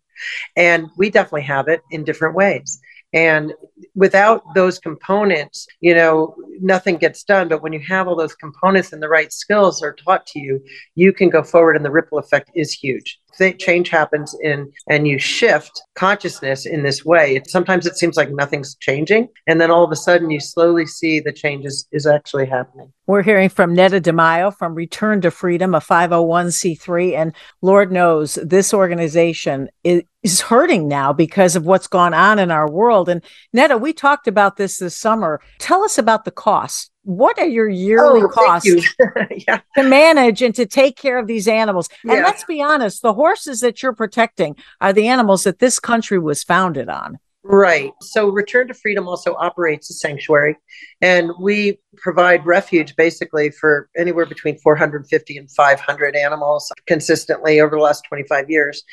And 0.55 0.89
we 0.98 1.12
definitely 1.12 1.43
have 1.43 1.67
it 1.67 1.81
in 1.91 2.03
different 2.03 2.36
ways. 2.36 2.81
And 3.13 3.53
without 3.95 4.43
those 4.55 4.79
components, 4.79 5.67
you 5.79 5.93
know, 5.93 6.35
nothing 6.59 6.97
gets 6.97 7.23
done. 7.23 7.47
But 7.47 7.61
when 7.61 7.73
you 7.73 7.81
have 7.81 8.07
all 8.07 8.15
those 8.15 8.35
components 8.35 8.93
and 8.93 9.01
the 9.01 9.09
right 9.09 9.31
skills 9.31 9.83
are 9.83 9.93
taught 9.93 10.25
to 10.27 10.39
you, 10.39 10.63
you 10.95 11.13
can 11.13 11.29
go 11.29 11.43
forward, 11.43 11.75
and 11.75 11.85
the 11.85 11.91
ripple 11.91 12.17
effect 12.17 12.51
is 12.55 12.71
huge. 12.71 13.20
Change 13.59 13.89
happens 13.89 14.35
in, 14.41 14.71
and 14.89 15.07
you 15.07 15.19
shift 15.19 15.81
consciousness 15.95 16.65
in 16.65 16.83
this 16.83 17.05
way. 17.05 17.35
It, 17.35 17.50
sometimes 17.50 17.85
it 17.85 17.97
seems 17.97 18.17
like 18.17 18.29
nothing's 18.31 18.75
changing, 18.75 19.27
and 19.47 19.59
then 19.59 19.71
all 19.71 19.83
of 19.83 19.91
a 19.91 19.95
sudden 19.95 20.29
you 20.29 20.39
slowly 20.39 20.85
see 20.85 21.19
the 21.19 21.31
changes 21.31 21.88
is 21.91 22.05
actually 22.05 22.45
happening. 22.45 22.91
We're 23.11 23.23
hearing 23.23 23.50
from 23.50 23.75
Neda 23.75 24.00
DeMayo 24.00 24.55
from 24.55 24.73
Return 24.73 25.19
to 25.21 25.31
Freedom, 25.31 25.75
a 25.75 25.79
501c3. 25.79 27.13
And 27.13 27.35
Lord 27.61 27.91
knows 27.91 28.35
this 28.35 28.73
organization 28.73 29.67
is, 29.83 30.03
is 30.23 30.39
hurting 30.39 30.88
now 30.88 31.11
because 31.11 31.57
of 31.57 31.65
what's 31.65 31.88
gone 31.88 32.13
on 32.13 32.39
in 32.39 32.51
our 32.51 32.71
world. 32.71 33.09
And 33.09 33.21
Neda, 33.53 33.81
we 33.81 33.91
talked 33.91 34.27
about 34.27 34.55
this 34.55 34.77
this 34.77 34.95
summer. 34.95 35.41
Tell 35.59 35.83
us 35.83 35.97
about 35.97 36.23
the 36.23 36.31
cost. 36.31 36.91
What 37.03 37.39
are 37.39 37.48
your 37.48 37.67
yearly 37.70 38.22
Oh, 38.24 38.27
costs 38.27 38.67
you. 38.67 38.81
yeah. 39.48 39.62
to 39.75 39.84
manage 39.84 40.41
and 40.41 40.53
to 40.55 40.65
take 40.65 40.96
care 40.98 41.17
of 41.17 41.27
these 41.27 41.48
animals? 41.48 41.89
And 42.03 42.13
Yeah. 42.13 42.24
let's 42.24 42.43
be 42.43 42.62
honest, 42.62 43.01
the 43.01 43.13
horses 43.13 43.60
that 43.62 43.81
you're 43.81 43.93
protecting 43.93 44.55
are 44.79 44.93
the 44.93 45.08
animals 45.08 45.43
that 45.43 45.60
this 45.60 45.79
country 45.79 46.20
was 46.20 46.43
founded 46.43 46.89
on. 46.89 47.17
Right. 47.43 47.91
So 48.01 48.29
Return 48.29 48.67
to 48.67 48.75
Freedom 48.75 49.08
also 49.08 49.34
operates 49.34 49.89
a 49.89 49.96
sanctuary, 49.96 50.58
and 51.01 51.31
we 51.41 51.79
provide 51.98 52.46
refuge 52.46 52.96
basically 52.96 53.50
for 53.50 53.89
anywhere 53.98 54.27
between 54.27 54.60
450 54.60 55.38
and 55.38 55.50
500 55.51 56.15
animals 56.15 56.72
consistently 56.86 57.60
over 57.60 57.75
the 57.75 57.81
last 57.81 58.03
25 58.08 58.48
years. 58.51 58.84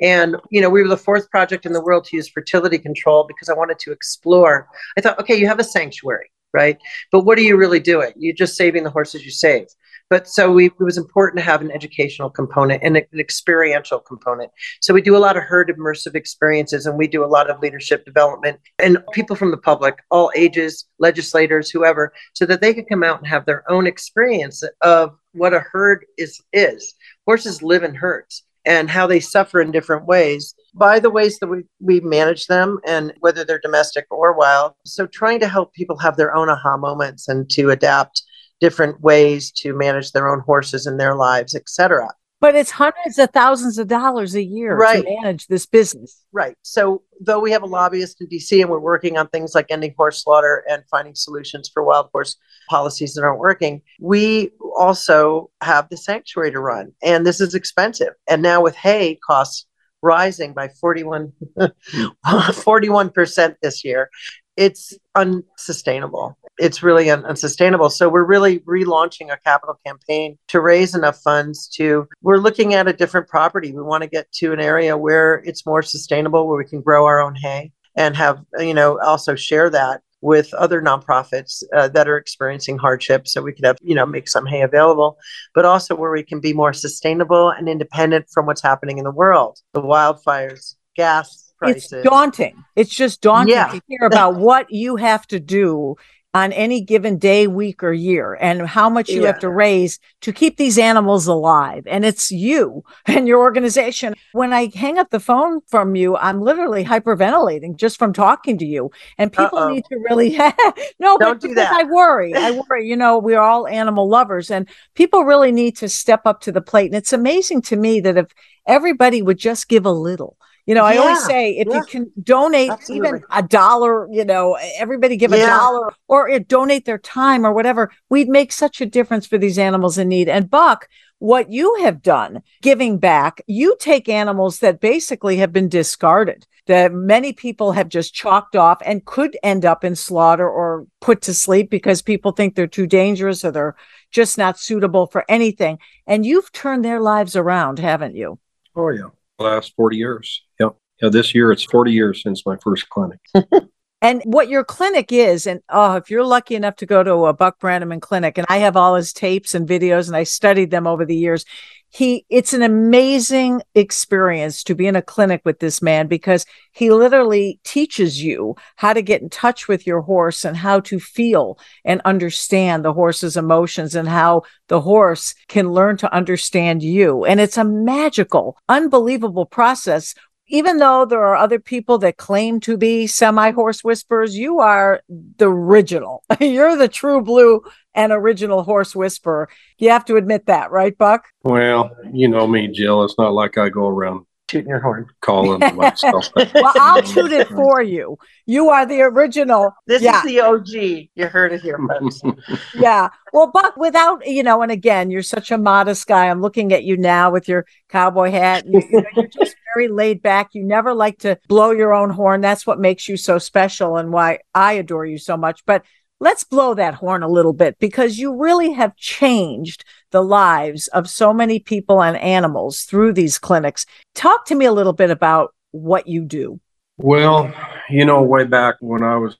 And, 0.00 0.36
you 0.50 0.62
know, 0.62 0.70
we 0.70 0.80
were 0.82 0.88
the 0.88 0.96
fourth 0.96 1.30
project 1.30 1.66
in 1.66 1.74
the 1.74 1.82
world 1.82 2.04
to 2.04 2.16
use 2.16 2.30
fertility 2.30 2.78
control 2.78 3.26
because 3.28 3.50
I 3.50 3.54
wanted 3.54 3.78
to 3.80 3.92
explore. 3.92 4.68
I 4.96 5.02
thought, 5.02 5.18
okay, 5.20 5.36
you 5.36 5.46
have 5.46 5.58
a 5.60 5.64
sanctuary, 5.64 6.30
right? 6.52 6.78
But 7.12 7.20
what 7.20 7.38
are 7.38 7.42
you 7.42 7.56
really 7.56 7.80
doing? 7.80 8.12
You're 8.16 8.34
just 8.34 8.56
saving 8.56 8.84
the 8.84 8.90
horses 8.90 9.24
you 9.24 9.30
save. 9.30 9.66
But 10.10 10.26
so 10.26 10.50
we, 10.50 10.66
it 10.66 10.78
was 10.78 10.96
important 10.96 11.38
to 11.38 11.44
have 11.44 11.60
an 11.60 11.70
educational 11.70 12.30
component 12.30 12.82
and 12.82 12.96
an 12.96 13.04
experiential 13.14 13.98
component. 13.98 14.50
So 14.80 14.94
we 14.94 15.02
do 15.02 15.16
a 15.16 15.18
lot 15.18 15.36
of 15.36 15.42
herd 15.42 15.68
immersive 15.68 16.14
experiences 16.14 16.86
and 16.86 16.96
we 16.96 17.06
do 17.06 17.24
a 17.24 17.26
lot 17.26 17.50
of 17.50 17.60
leadership 17.60 18.06
development 18.06 18.58
and 18.78 18.98
people 19.12 19.36
from 19.36 19.50
the 19.50 19.58
public, 19.58 19.98
all 20.10 20.30
ages, 20.34 20.86
legislators, 20.98 21.70
whoever, 21.70 22.14
so 22.32 22.46
that 22.46 22.62
they 22.62 22.72
can 22.72 22.86
come 22.86 23.04
out 23.04 23.18
and 23.18 23.26
have 23.26 23.44
their 23.44 23.70
own 23.70 23.86
experience 23.86 24.62
of 24.80 25.14
what 25.32 25.52
a 25.52 25.60
herd 25.60 26.06
is 26.16 26.40
is. 26.54 26.94
Horses 27.26 27.62
live 27.62 27.84
in 27.84 27.94
herds 27.94 28.44
and 28.68 28.90
how 28.90 29.06
they 29.06 29.18
suffer 29.18 29.62
in 29.62 29.72
different 29.72 30.04
ways 30.04 30.54
by 30.74 31.00
the 31.00 31.08
ways 31.08 31.38
that 31.38 31.46
we, 31.46 31.62
we 31.80 32.00
manage 32.00 32.46
them 32.48 32.78
and 32.86 33.14
whether 33.20 33.42
they're 33.42 33.58
domestic 33.58 34.04
or 34.10 34.34
wild. 34.34 34.74
So 34.84 35.06
trying 35.06 35.40
to 35.40 35.48
help 35.48 35.72
people 35.72 35.96
have 35.96 36.18
their 36.18 36.36
own 36.36 36.50
aha 36.50 36.76
moments 36.76 37.28
and 37.28 37.48
to 37.52 37.70
adapt 37.70 38.22
different 38.60 39.00
ways 39.00 39.50
to 39.52 39.72
manage 39.72 40.12
their 40.12 40.28
own 40.28 40.40
horses 40.40 40.86
in 40.86 40.98
their 40.98 41.14
lives, 41.14 41.54
etc. 41.54 42.08
But 42.40 42.54
it's 42.54 42.70
hundreds 42.70 43.18
of 43.18 43.30
thousands 43.30 43.78
of 43.78 43.88
dollars 43.88 44.36
a 44.36 44.42
year 44.42 44.76
Right. 44.76 45.04
to 45.04 45.16
manage 45.22 45.48
this 45.48 45.66
business. 45.66 46.24
Right. 46.32 46.56
So, 46.62 47.02
though 47.20 47.40
we 47.40 47.50
have 47.50 47.62
a 47.62 47.66
lobbyist 47.66 48.20
in 48.20 48.28
DC 48.28 48.60
and 48.60 48.70
we're 48.70 48.78
working 48.78 49.18
on 49.18 49.26
things 49.28 49.54
like 49.56 49.66
ending 49.70 49.92
horse 49.96 50.22
slaughter 50.22 50.64
and 50.70 50.84
finding 50.88 51.16
solutions 51.16 51.68
for 51.72 51.82
wild 51.82 52.10
horse 52.12 52.36
policies 52.70 53.14
that 53.14 53.24
aren't 53.24 53.40
working, 53.40 53.82
we 54.00 54.52
also 54.78 55.50
have 55.62 55.88
the 55.88 55.96
sanctuary 55.96 56.52
to 56.52 56.60
run. 56.60 56.92
And 57.02 57.26
this 57.26 57.40
is 57.40 57.54
expensive. 57.54 58.14
And 58.28 58.40
now 58.40 58.62
with 58.62 58.76
hay 58.76 59.16
costs 59.26 59.66
rising 60.00 60.52
by 60.52 60.68
41, 60.68 61.32
41% 62.26 63.54
this 63.62 63.84
year, 63.84 64.10
it's 64.58 64.92
unsustainable. 65.14 66.36
It's 66.58 66.82
really 66.82 67.10
un- 67.10 67.24
unsustainable. 67.24 67.90
So 67.90 68.08
we're 68.08 68.24
really 68.24 68.58
relaunching 68.60 69.32
a 69.32 69.38
capital 69.38 69.78
campaign 69.86 70.36
to 70.48 70.60
raise 70.60 70.96
enough 70.96 71.20
funds 71.22 71.68
to 71.76 72.08
we're 72.22 72.38
looking 72.38 72.74
at 72.74 72.88
a 72.88 72.92
different 72.92 73.28
property. 73.28 73.72
We 73.72 73.82
want 73.82 74.02
to 74.02 74.08
get 74.08 74.30
to 74.32 74.52
an 74.52 74.60
area 74.60 74.98
where 74.98 75.42
it's 75.44 75.64
more 75.64 75.82
sustainable 75.82 76.48
where 76.48 76.58
we 76.58 76.64
can 76.64 76.80
grow 76.80 77.06
our 77.06 77.20
own 77.20 77.36
hay 77.36 77.70
and 77.96 78.16
have 78.16 78.40
you 78.58 78.74
know 78.74 78.98
also 79.00 79.36
share 79.36 79.70
that 79.70 80.02
with 80.20 80.52
other 80.54 80.82
nonprofits 80.82 81.62
uh, 81.76 81.86
that 81.86 82.08
are 82.08 82.16
experiencing 82.16 82.76
hardship 82.76 83.28
so 83.28 83.40
we 83.40 83.52
could 83.52 83.64
have 83.64 83.76
you 83.80 83.94
know 83.94 84.04
make 84.04 84.28
some 84.28 84.44
hay 84.46 84.62
available 84.62 85.16
but 85.54 85.64
also 85.64 85.94
where 85.94 86.10
we 86.10 86.24
can 86.24 86.40
be 86.40 86.52
more 86.52 86.72
sustainable 86.72 87.50
and 87.50 87.68
independent 87.68 88.26
from 88.28 88.44
what's 88.44 88.62
happening 88.62 88.98
in 88.98 89.04
the 89.04 89.12
world 89.12 89.60
the 89.74 89.80
wildfires 89.80 90.74
gas 90.96 91.47
prices 91.58 91.92
It's 91.92 92.04
daunting. 92.08 92.64
It's 92.76 92.94
just 92.94 93.20
daunting 93.20 93.54
Yeah. 93.54 93.68
to 93.72 93.82
hear 93.88 94.00
about 94.04 94.36
what 94.48 94.70
you 94.70 94.96
have 94.96 95.26
to 95.28 95.40
do 95.40 95.96
on 96.34 96.52
any 96.52 96.82
given 96.82 97.16
day, 97.16 97.46
week, 97.46 97.82
or 97.82 97.92
year, 97.92 98.36
and 98.38 98.66
how 98.68 98.90
much 98.90 99.08
you 99.08 99.22
Yeah. 99.22 99.28
have 99.28 99.38
to 99.40 99.48
raise 99.48 99.98
to 100.20 100.32
keep 100.32 100.58
these 100.58 100.78
animals 100.78 101.26
alive. 101.26 101.84
And 101.86 102.04
it's 102.04 102.30
you 102.30 102.84
and 103.06 103.26
your 103.26 103.38
organization. 103.40 104.14
When 104.32 104.52
I 104.52 104.70
hang 104.74 104.98
up 104.98 105.08
the 105.10 105.20
phone 105.20 105.62
from 105.68 105.96
you, 105.96 106.16
I'm 106.16 106.42
literally 106.42 106.84
hyperventilating 106.84 107.76
just 107.76 107.98
from 107.98 108.12
talking 108.12 108.58
to 108.58 108.66
you. 108.66 108.90
And 109.16 109.32
people 109.32 109.58
Uh-oh. 109.58 109.68
need 109.72 109.84
to 109.90 109.96
really 110.08 110.36
no, 111.00 111.16
Don't 111.16 111.40
do 111.40 111.48
because 111.48 111.56
that. 111.56 111.72
I 111.72 111.84
worry. 111.84 112.34
I 112.34 112.50
worry. 112.68 112.86
You 112.86 112.96
know, 112.96 113.18
we're 113.18 113.40
all 113.40 113.66
animal 113.66 114.06
lovers, 114.06 114.50
and 114.50 114.68
people 114.94 115.24
really 115.24 115.50
need 115.50 115.76
to 115.78 115.88
step 115.88 116.20
up 116.26 116.42
to 116.42 116.52
the 116.52 116.60
plate. 116.60 116.86
And 116.86 116.94
it's 116.94 117.12
amazing 117.14 117.62
to 117.62 117.76
me 117.76 118.00
that 118.00 118.18
if 118.18 118.26
everybody 118.66 119.22
would 119.22 119.38
just 119.38 119.66
give 119.68 119.86
a 119.86 119.90
little. 119.92 120.36
You 120.68 120.74
know, 120.74 120.84
I 120.84 120.98
always 120.98 121.24
say 121.24 121.52
if 121.52 121.66
yeah. 121.66 121.76
you 121.76 121.84
can 121.84 122.12
donate 122.22 122.70
Absolutely. 122.70 123.08
even 123.08 123.22
a 123.30 123.42
dollar, 123.42 124.06
you 124.12 124.22
know, 124.22 124.58
everybody 124.76 125.16
give 125.16 125.32
a 125.32 125.38
dollar 125.38 125.94
or 126.08 126.30
uh, 126.30 126.40
donate 126.46 126.84
their 126.84 126.98
time 126.98 127.46
or 127.46 127.54
whatever, 127.54 127.90
we'd 128.10 128.28
make 128.28 128.52
such 128.52 128.82
a 128.82 128.86
difference 128.86 129.26
for 129.26 129.38
these 129.38 129.58
animals 129.58 129.96
in 129.96 130.08
need. 130.08 130.28
And 130.28 130.50
Buck, 130.50 130.86
what 131.20 131.50
you 131.50 131.76
have 131.80 132.02
done 132.02 132.42
giving 132.60 132.98
back, 132.98 133.40
you 133.46 133.78
take 133.80 134.10
animals 134.10 134.58
that 134.58 134.78
basically 134.78 135.38
have 135.38 135.54
been 135.54 135.70
discarded, 135.70 136.46
that 136.66 136.92
many 136.92 137.32
people 137.32 137.72
have 137.72 137.88
just 137.88 138.12
chalked 138.12 138.54
off 138.54 138.82
and 138.84 139.06
could 139.06 139.38
end 139.42 139.64
up 139.64 139.84
in 139.84 139.96
slaughter 139.96 140.46
or 140.46 140.86
put 141.00 141.22
to 141.22 141.32
sleep 141.32 141.70
because 141.70 142.02
people 142.02 142.32
think 142.32 142.54
they're 142.54 142.66
too 142.66 142.86
dangerous 142.86 143.42
or 143.42 143.52
they're 143.52 143.76
just 144.10 144.36
not 144.36 144.58
suitable 144.58 145.06
for 145.06 145.24
anything. 145.30 145.78
And 146.06 146.26
you've 146.26 146.52
turned 146.52 146.84
their 146.84 147.00
lives 147.00 147.36
around, 147.36 147.78
haven't 147.78 148.16
you? 148.16 148.38
Oh 148.76 148.90
yeah, 148.90 149.08
last 149.38 149.74
forty 149.76 149.96
years. 149.96 150.42
Yep. 150.60 150.76
Yeah, 151.02 151.08
this 151.10 151.34
year 151.34 151.52
it's 151.52 151.64
forty 151.64 151.92
years 151.92 152.22
since 152.22 152.44
my 152.44 152.56
first 152.62 152.88
clinic. 152.88 153.20
And 154.00 154.22
what 154.24 154.48
your 154.48 154.62
clinic 154.62 155.10
is, 155.10 155.46
and 155.46 155.60
oh, 155.68 155.96
if 155.96 156.08
you're 156.08 156.24
lucky 156.24 156.54
enough 156.54 156.76
to 156.76 156.86
go 156.86 157.02
to 157.02 157.26
a 157.26 157.32
Buck 157.32 157.58
Brannaman 157.58 158.00
clinic, 158.00 158.38
and 158.38 158.46
I 158.48 158.58
have 158.58 158.76
all 158.76 158.94
his 158.94 159.12
tapes 159.12 159.56
and 159.56 159.68
videos, 159.68 160.06
and 160.06 160.16
I 160.16 160.22
studied 160.22 160.70
them 160.70 160.86
over 160.86 161.04
the 161.04 161.16
years. 161.16 161.44
He, 161.90 162.26
it's 162.28 162.52
an 162.52 162.62
amazing 162.62 163.62
experience 163.74 164.62
to 164.64 164.74
be 164.74 164.86
in 164.86 164.94
a 164.94 165.02
clinic 165.02 165.40
with 165.44 165.58
this 165.58 165.80
man 165.80 166.06
because 166.06 166.44
he 166.70 166.90
literally 166.90 167.60
teaches 167.64 168.22
you 168.22 168.56
how 168.76 168.92
to 168.92 169.00
get 169.00 169.22
in 169.22 169.30
touch 169.30 169.68
with 169.68 169.86
your 169.86 170.02
horse 170.02 170.44
and 170.44 170.54
how 170.54 170.80
to 170.80 171.00
feel 171.00 171.58
and 171.86 172.02
understand 172.04 172.84
the 172.84 172.92
horse's 172.92 173.38
emotions 173.38 173.94
and 173.94 174.06
how 174.06 174.42
the 174.68 174.82
horse 174.82 175.34
can 175.48 175.72
learn 175.72 175.96
to 175.96 176.14
understand 176.14 176.82
you. 176.82 177.24
And 177.24 177.40
it's 177.40 177.56
a 177.56 177.64
magical, 177.64 178.58
unbelievable 178.68 179.46
process 179.46 180.14
even 180.48 180.78
though 180.78 181.04
there 181.04 181.24
are 181.24 181.36
other 181.36 181.58
people 181.58 181.98
that 181.98 182.16
claim 182.16 182.60
to 182.60 182.76
be 182.76 183.06
semi 183.06 183.50
horse 183.52 183.84
whisperers, 183.84 184.36
you 184.36 184.60
are 184.60 185.02
the 185.08 185.50
original. 185.50 186.24
You're 186.40 186.76
the 186.76 186.88
true 186.88 187.22
blue 187.22 187.62
and 187.94 188.12
original 188.12 188.62
horse 188.62 188.94
whisperer. 188.94 189.48
You 189.78 189.90
have 189.90 190.04
to 190.06 190.16
admit 190.16 190.46
that, 190.46 190.70
right, 190.70 190.96
Buck? 190.96 191.26
Well, 191.42 191.90
you 192.12 192.28
know 192.28 192.46
me, 192.46 192.68
Jill. 192.68 193.04
It's 193.04 193.18
not 193.18 193.34
like 193.34 193.58
I 193.58 193.68
go 193.68 193.88
around 193.88 194.24
Shooting 194.50 194.70
your 194.70 194.80
horn. 194.80 195.06
calling 195.20 195.60
myself. 195.76 196.28
Well, 196.34 196.72
I'll 196.76 197.02
toot 197.02 197.32
it 197.32 197.48
for 197.48 197.82
you. 197.82 198.16
You 198.46 198.70
are 198.70 198.86
the 198.86 199.02
original. 199.02 199.72
This 199.86 200.00
Yeah. 200.00 200.18
is 200.18 200.24
the 200.24 200.40
OG. 200.40 201.08
You 201.14 201.26
heard 201.26 201.52
it 201.52 201.60
here, 201.60 201.78
folks. 201.86 202.22
Yeah. 202.74 203.08
Well, 203.32 203.50
Buck, 203.52 203.76
without, 203.76 204.26
you 204.26 204.42
know, 204.42 204.62
and 204.62 204.72
again, 204.72 205.10
you're 205.10 205.22
such 205.22 205.50
a 205.50 205.58
modest 205.58 206.06
guy. 206.06 206.26
I'm 206.28 206.40
looking 206.40 206.72
at 206.72 206.84
you 206.84 206.96
now 206.96 207.30
with 207.30 207.46
your 207.46 207.66
cowboy 207.90 208.30
hat. 208.30 208.64
and 208.64 208.82
You, 208.90 209.04
are 209.16 209.26
just 209.26 209.54
very 209.74 209.88
laid 209.88 210.22
back. 210.22 210.50
You 210.54 210.64
never 210.64 210.94
like 210.94 211.18
to 211.20 211.38
blow 211.48 211.72
your 211.72 211.92
own 211.92 212.08
horn. 212.10 212.40
That's 212.40 212.66
what 212.66 212.80
makes 212.80 213.06
you 213.08 213.16
so 213.18 213.38
special 213.38 213.96
and 213.98 214.12
why 214.12 214.38
I 214.54 214.74
adore 214.74 215.04
you 215.04 215.18
so 215.18 215.36
much. 215.36 215.64
But 215.66 215.84
let's 216.20 216.44
blow 216.44 216.72
that 216.74 216.94
horn 216.94 217.22
a 217.22 217.28
little 217.28 217.52
bit 217.52 217.78
because 217.78 218.18
you 218.18 218.34
really 218.34 218.72
have 218.72 218.96
changed 218.96 219.84
the 220.10 220.22
lives 220.22 220.88
of 220.88 221.08
so 221.08 221.32
many 221.32 221.58
people 221.58 222.02
and 222.02 222.16
animals 222.16 222.82
through 222.82 223.12
these 223.12 223.38
clinics. 223.38 223.86
Talk 224.14 224.46
to 224.46 224.54
me 224.54 224.64
a 224.64 224.72
little 224.72 224.92
bit 224.92 225.10
about 225.10 225.54
what 225.70 226.06
you 226.06 226.24
do. 226.24 226.60
Well, 226.96 227.52
you 227.88 228.04
know, 228.04 228.22
way 228.22 228.44
back 228.44 228.76
when 228.80 229.02
I 229.02 229.16
was 229.16 229.36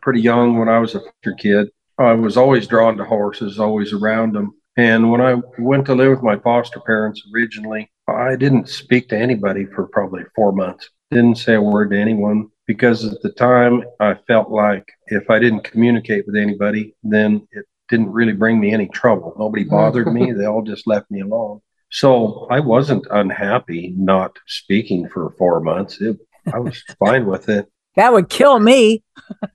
pretty 0.00 0.20
young, 0.20 0.58
when 0.58 0.68
I 0.68 0.78
was 0.78 0.94
a 0.94 1.02
kid, 1.38 1.68
I 1.98 2.12
was 2.12 2.36
always 2.36 2.66
drawn 2.66 2.96
to 2.96 3.04
horses, 3.04 3.58
always 3.58 3.92
around 3.92 4.34
them. 4.34 4.54
And 4.76 5.10
when 5.10 5.20
I 5.20 5.36
went 5.58 5.84
to 5.86 5.94
live 5.94 6.10
with 6.10 6.22
my 6.22 6.38
foster 6.38 6.80
parents 6.80 7.22
originally, 7.34 7.90
I 8.08 8.36
didn't 8.36 8.68
speak 8.68 9.08
to 9.10 9.18
anybody 9.18 9.66
for 9.66 9.86
probably 9.86 10.22
four 10.34 10.52
months. 10.52 10.88
Didn't 11.10 11.36
say 11.36 11.54
a 11.54 11.60
word 11.60 11.90
to 11.90 12.00
anyone 12.00 12.48
because 12.66 13.04
at 13.04 13.20
the 13.22 13.32
time 13.32 13.82
I 14.00 14.14
felt 14.26 14.50
like 14.50 14.86
if 15.08 15.28
I 15.28 15.38
didn't 15.38 15.64
communicate 15.64 16.26
with 16.26 16.36
anybody, 16.36 16.94
then 17.02 17.46
it 17.52 17.66
didn't 17.92 18.10
really 18.10 18.32
bring 18.32 18.58
me 18.58 18.72
any 18.72 18.88
trouble. 18.88 19.34
Nobody 19.38 19.64
bothered 19.64 20.12
me. 20.12 20.32
They 20.36 20.46
all 20.46 20.62
just 20.62 20.86
left 20.86 21.10
me 21.10 21.20
alone. 21.20 21.60
So 21.90 22.46
I 22.50 22.58
wasn't 22.58 23.06
unhappy 23.10 23.92
not 23.96 24.38
speaking 24.46 25.10
for 25.10 25.34
four 25.36 25.60
months. 25.60 26.00
It, 26.00 26.16
I 26.52 26.58
was 26.58 26.82
fine 26.98 27.26
with 27.26 27.50
it. 27.50 27.70
That 27.96 28.14
would 28.14 28.30
kill 28.30 28.58
me. 28.58 29.02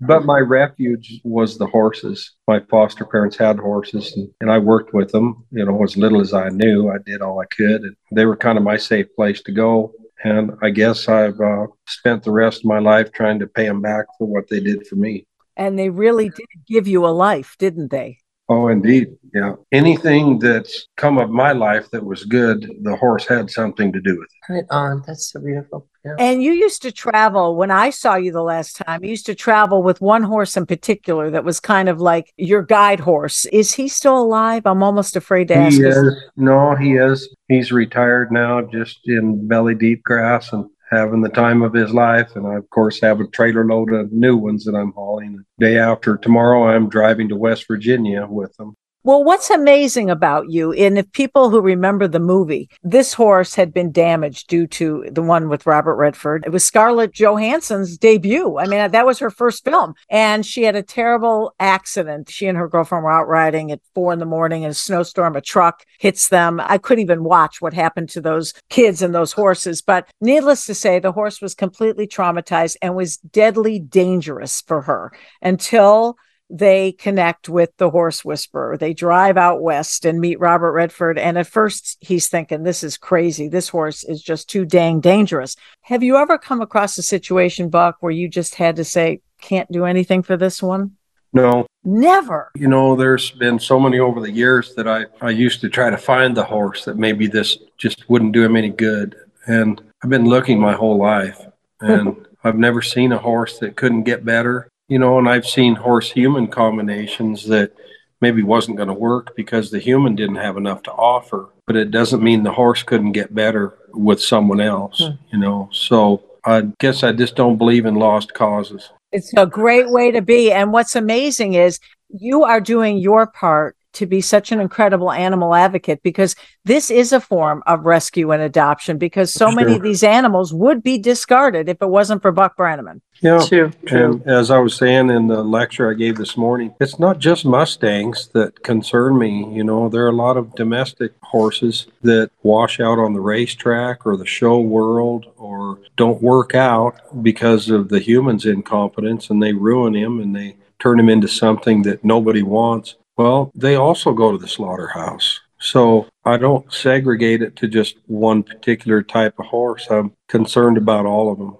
but 0.00 0.24
my 0.24 0.38
refuge 0.38 1.20
was 1.22 1.58
the 1.58 1.66
horses. 1.66 2.32
My 2.48 2.60
foster 2.70 3.04
parents 3.04 3.36
had 3.36 3.58
horses, 3.58 4.16
and, 4.16 4.30
and 4.40 4.50
I 4.50 4.56
worked 4.56 4.94
with 4.94 5.12
them. 5.12 5.44
You 5.50 5.66
know, 5.66 5.84
as 5.84 5.98
little 5.98 6.22
as 6.22 6.32
I 6.32 6.48
knew, 6.48 6.88
I 6.88 6.96
did 7.04 7.20
all 7.20 7.38
I 7.38 7.54
could, 7.54 7.82
and 7.82 7.94
they 8.12 8.24
were 8.24 8.36
kind 8.36 8.56
of 8.56 8.64
my 8.64 8.78
safe 8.78 9.08
place 9.14 9.42
to 9.42 9.52
go. 9.52 9.92
And 10.24 10.52
I 10.62 10.70
guess 10.70 11.08
I've 11.08 11.38
uh, 11.38 11.66
spent 11.86 12.22
the 12.22 12.32
rest 12.32 12.60
of 12.60 12.64
my 12.64 12.78
life 12.78 13.12
trying 13.12 13.38
to 13.40 13.46
pay 13.46 13.66
them 13.66 13.82
back 13.82 14.06
for 14.16 14.26
what 14.26 14.48
they 14.48 14.60
did 14.60 14.86
for 14.86 14.96
me. 14.96 15.26
And 15.56 15.78
they 15.78 15.88
really 15.90 16.28
did 16.28 16.46
give 16.68 16.86
you 16.86 17.06
a 17.06 17.08
life, 17.08 17.56
didn't 17.58 17.90
they? 17.90 18.18
Oh, 18.48 18.68
indeed. 18.68 19.08
Yeah. 19.34 19.54
Anything 19.72 20.38
that's 20.38 20.86
come 20.96 21.18
of 21.18 21.30
my 21.30 21.50
life 21.50 21.90
that 21.90 22.04
was 22.04 22.22
good, 22.24 22.70
the 22.82 22.94
horse 22.94 23.26
had 23.26 23.50
something 23.50 23.92
to 23.92 24.00
do 24.00 24.16
with 24.16 24.28
it. 24.48 24.52
Right 24.52 24.64
on. 24.70 25.02
That's 25.04 25.32
so 25.32 25.40
beautiful. 25.40 25.88
Yeah. 26.04 26.14
And 26.20 26.40
you 26.44 26.52
used 26.52 26.80
to 26.82 26.92
travel 26.92 27.56
when 27.56 27.72
I 27.72 27.90
saw 27.90 28.14
you 28.14 28.30
the 28.30 28.44
last 28.44 28.76
time. 28.76 29.02
You 29.02 29.10
used 29.10 29.26
to 29.26 29.34
travel 29.34 29.82
with 29.82 30.00
one 30.00 30.22
horse 30.22 30.56
in 30.56 30.64
particular 30.64 31.28
that 31.30 31.42
was 31.44 31.58
kind 31.58 31.88
of 31.88 32.00
like 32.00 32.32
your 32.36 32.62
guide 32.62 33.00
horse. 33.00 33.46
Is 33.46 33.72
he 33.74 33.88
still 33.88 34.16
alive? 34.22 34.62
I'm 34.64 34.84
almost 34.84 35.16
afraid 35.16 35.48
to 35.48 35.56
ask. 35.56 35.76
He 35.78 35.82
'cause- 35.82 35.96
is. 35.96 36.14
No, 36.36 36.76
he 36.76 36.92
is. 36.94 37.28
He's 37.48 37.72
retired 37.72 38.30
now, 38.30 38.60
just 38.60 39.00
in 39.06 39.48
belly 39.48 39.74
deep 39.74 40.04
grass 40.04 40.52
and 40.52 40.66
having 40.90 41.20
the 41.20 41.28
time 41.28 41.62
of 41.62 41.72
his 41.72 41.92
life. 41.92 42.36
And 42.36 42.46
I, 42.46 42.54
of 42.54 42.68
course, 42.70 43.00
have 43.00 43.20
a 43.20 43.26
trailer 43.28 43.64
load 43.64 43.92
of 43.92 44.12
new 44.12 44.36
ones 44.36 44.64
that 44.64 44.74
I'm 44.74 44.92
hauling. 44.92 45.44
Day 45.58 45.78
after 45.78 46.16
tomorrow, 46.16 46.64
I'm 46.68 46.88
driving 46.88 47.28
to 47.28 47.36
West 47.36 47.66
Virginia 47.66 48.26
with 48.26 48.56
them. 48.56 48.76
Well, 49.06 49.22
what's 49.22 49.50
amazing 49.50 50.10
about 50.10 50.50
you, 50.50 50.72
and 50.72 50.98
if 50.98 51.12
people 51.12 51.48
who 51.48 51.60
remember 51.60 52.08
the 52.08 52.18
movie, 52.18 52.68
this 52.82 53.14
horse 53.14 53.54
had 53.54 53.72
been 53.72 53.92
damaged 53.92 54.48
due 54.48 54.66
to 54.66 55.06
the 55.12 55.22
one 55.22 55.48
with 55.48 55.64
Robert 55.64 55.94
Redford. 55.94 56.42
It 56.44 56.50
was 56.50 56.64
Scarlett 56.64 57.12
Johansson's 57.12 57.96
debut. 57.98 58.58
I 58.58 58.66
mean, 58.66 58.90
that 58.90 59.06
was 59.06 59.20
her 59.20 59.30
first 59.30 59.64
film. 59.64 59.94
And 60.10 60.44
she 60.44 60.64
had 60.64 60.74
a 60.74 60.82
terrible 60.82 61.54
accident. 61.60 62.30
She 62.30 62.48
and 62.48 62.58
her 62.58 62.66
girlfriend 62.66 63.04
were 63.04 63.12
out 63.12 63.28
riding 63.28 63.70
at 63.70 63.78
four 63.94 64.12
in 64.12 64.18
the 64.18 64.26
morning 64.26 64.64
in 64.64 64.70
a 64.70 64.74
snowstorm. 64.74 65.36
A 65.36 65.40
truck 65.40 65.84
hits 66.00 66.28
them. 66.28 66.60
I 66.64 66.76
couldn't 66.76 67.02
even 67.02 67.22
watch 67.22 67.60
what 67.60 67.74
happened 67.74 68.08
to 68.08 68.20
those 68.20 68.54
kids 68.70 69.02
and 69.02 69.14
those 69.14 69.30
horses. 69.30 69.82
But 69.82 70.08
needless 70.20 70.66
to 70.66 70.74
say, 70.74 70.98
the 70.98 71.12
horse 71.12 71.40
was 71.40 71.54
completely 71.54 72.08
traumatized 72.08 72.74
and 72.82 72.96
was 72.96 73.18
deadly 73.18 73.78
dangerous 73.78 74.62
for 74.62 74.82
her 74.82 75.12
until 75.42 76.16
they 76.48 76.92
connect 76.92 77.48
with 77.48 77.70
the 77.76 77.90
horse 77.90 78.24
whisperer. 78.24 78.76
They 78.76 78.94
drive 78.94 79.36
out 79.36 79.62
west 79.62 80.04
and 80.04 80.20
meet 80.20 80.38
Robert 80.38 80.72
Redford. 80.72 81.18
And 81.18 81.36
at 81.38 81.46
first, 81.46 81.96
he's 82.00 82.28
thinking, 82.28 82.62
this 82.62 82.84
is 82.84 82.96
crazy. 82.96 83.48
This 83.48 83.68
horse 83.68 84.04
is 84.04 84.22
just 84.22 84.48
too 84.48 84.64
dang 84.64 85.00
dangerous. 85.00 85.56
Have 85.82 86.02
you 86.02 86.16
ever 86.16 86.38
come 86.38 86.60
across 86.60 86.98
a 86.98 87.02
situation, 87.02 87.68
Buck, 87.68 87.96
where 88.00 88.12
you 88.12 88.28
just 88.28 88.54
had 88.54 88.76
to 88.76 88.84
say, 88.84 89.20
can't 89.40 89.70
do 89.70 89.84
anything 89.84 90.22
for 90.22 90.36
this 90.36 90.62
one? 90.62 90.92
No, 91.32 91.66
Never. 91.84 92.50
you 92.56 92.66
know, 92.66 92.96
there's 92.96 93.30
been 93.32 93.58
so 93.58 93.78
many 93.78 93.98
over 93.98 94.20
the 94.20 94.30
years 94.30 94.74
that 94.74 94.88
I, 94.88 95.04
I 95.20 95.30
used 95.30 95.60
to 95.60 95.68
try 95.68 95.90
to 95.90 95.98
find 95.98 96.36
the 96.36 96.44
horse 96.44 96.84
that 96.86 96.96
maybe 96.96 97.26
this 97.26 97.58
just 97.76 98.08
wouldn't 98.08 98.32
do 98.32 98.42
him 98.42 98.56
any 98.56 98.70
good. 98.70 99.16
And 99.46 99.80
I've 100.02 100.10
been 100.10 100.24
looking 100.24 100.58
my 100.58 100.72
whole 100.72 100.96
life 100.96 101.44
and 101.80 102.26
I've 102.42 102.56
never 102.56 102.80
seen 102.80 103.12
a 103.12 103.18
horse 103.18 103.58
that 103.58 103.76
couldn't 103.76 104.04
get 104.04 104.24
better. 104.24 104.68
You 104.88 104.98
know, 104.98 105.18
and 105.18 105.28
I've 105.28 105.46
seen 105.46 105.74
horse 105.74 106.10
human 106.10 106.46
combinations 106.46 107.46
that 107.48 107.72
maybe 108.20 108.42
wasn't 108.42 108.76
going 108.76 108.88
to 108.88 108.94
work 108.94 109.34
because 109.36 109.70
the 109.70 109.78
human 109.78 110.14
didn't 110.14 110.36
have 110.36 110.56
enough 110.56 110.82
to 110.84 110.92
offer. 110.92 111.50
But 111.66 111.76
it 111.76 111.90
doesn't 111.90 112.22
mean 112.22 112.42
the 112.42 112.52
horse 112.52 112.82
couldn't 112.82 113.12
get 113.12 113.34
better 113.34 113.76
with 113.92 114.20
someone 114.20 114.60
else, 114.60 115.00
hmm. 115.00 115.16
you 115.32 115.38
know. 115.38 115.68
So 115.72 116.22
I 116.44 116.62
guess 116.78 117.02
I 117.02 117.12
just 117.12 117.34
don't 117.34 117.58
believe 117.58 117.86
in 117.86 117.96
lost 117.96 118.34
causes. 118.34 118.90
It's 119.12 119.32
a 119.36 119.46
great 119.46 119.90
way 119.90 120.10
to 120.12 120.22
be. 120.22 120.52
And 120.52 120.72
what's 120.72 120.96
amazing 120.96 121.54
is 121.54 121.80
you 122.08 122.44
are 122.44 122.60
doing 122.60 122.98
your 122.98 123.26
part 123.26 123.75
to 123.96 124.06
be 124.06 124.20
such 124.20 124.52
an 124.52 124.60
incredible 124.60 125.10
animal 125.10 125.54
advocate 125.54 126.02
because 126.02 126.36
this 126.64 126.90
is 126.90 127.12
a 127.12 127.20
form 127.20 127.62
of 127.66 127.84
rescue 127.84 128.30
and 128.30 128.42
adoption 128.42 128.98
because 128.98 129.32
so 129.32 129.50
sure. 129.50 129.56
many 129.56 129.76
of 129.76 129.82
these 129.82 130.02
animals 130.02 130.52
would 130.52 130.82
be 130.82 130.98
discarded 130.98 131.68
if 131.68 131.80
it 131.80 131.88
wasn't 131.88 132.22
for 132.22 132.32
Buck 132.32 132.56
Brannaman. 132.56 133.00
Yeah, 133.22 133.42
true, 133.46 133.70
true. 133.86 134.12
And 134.12 134.26
as 134.26 134.50
I 134.50 134.58
was 134.58 134.76
saying 134.76 135.08
in 135.08 135.26
the 135.26 135.42
lecture 135.42 135.90
I 135.90 135.94
gave 135.94 136.16
this 136.16 136.36
morning, 136.36 136.74
it's 136.80 136.98
not 136.98 137.18
just 137.18 137.46
Mustangs 137.46 138.28
that 138.34 138.62
concern 138.62 139.18
me. 139.18 139.50
You 139.54 139.64
know, 139.64 139.88
there 139.88 140.04
are 140.04 140.10
a 140.10 140.12
lot 140.12 140.36
of 140.36 140.54
domestic 140.54 141.12
horses 141.22 141.86
that 142.02 142.30
wash 142.42 142.78
out 142.78 142.98
on 142.98 143.14
the 143.14 143.20
racetrack 143.20 144.06
or 144.06 144.16
the 144.16 144.26
show 144.26 144.60
world 144.60 145.32
or 145.36 145.78
don't 145.96 146.22
work 146.22 146.54
out 146.54 147.22
because 147.22 147.70
of 147.70 147.88
the 147.88 148.00
human's 148.00 148.44
incompetence 148.44 149.30
and 149.30 149.42
they 149.42 149.54
ruin 149.54 149.94
him 149.94 150.20
and 150.20 150.36
they 150.36 150.56
turn 150.78 151.00
him 151.00 151.08
into 151.08 151.28
something 151.28 151.82
that 151.82 152.04
nobody 152.04 152.42
wants. 152.42 152.96
Well, 153.16 153.50
they 153.54 153.76
also 153.76 154.12
go 154.12 154.32
to 154.32 154.38
the 154.38 154.48
slaughterhouse. 154.48 155.40
So 155.58 156.06
I 156.24 156.36
don't 156.36 156.70
segregate 156.72 157.42
it 157.42 157.56
to 157.56 157.68
just 157.68 157.96
one 158.06 158.42
particular 158.42 159.02
type 159.02 159.38
of 159.38 159.46
horse. 159.46 159.86
I'm 159.90 160.12
concerned 160.28 160.76
about 160.76 161.06
all 161.06 161.32
of 161.32 161.38
them. 161.38 161.56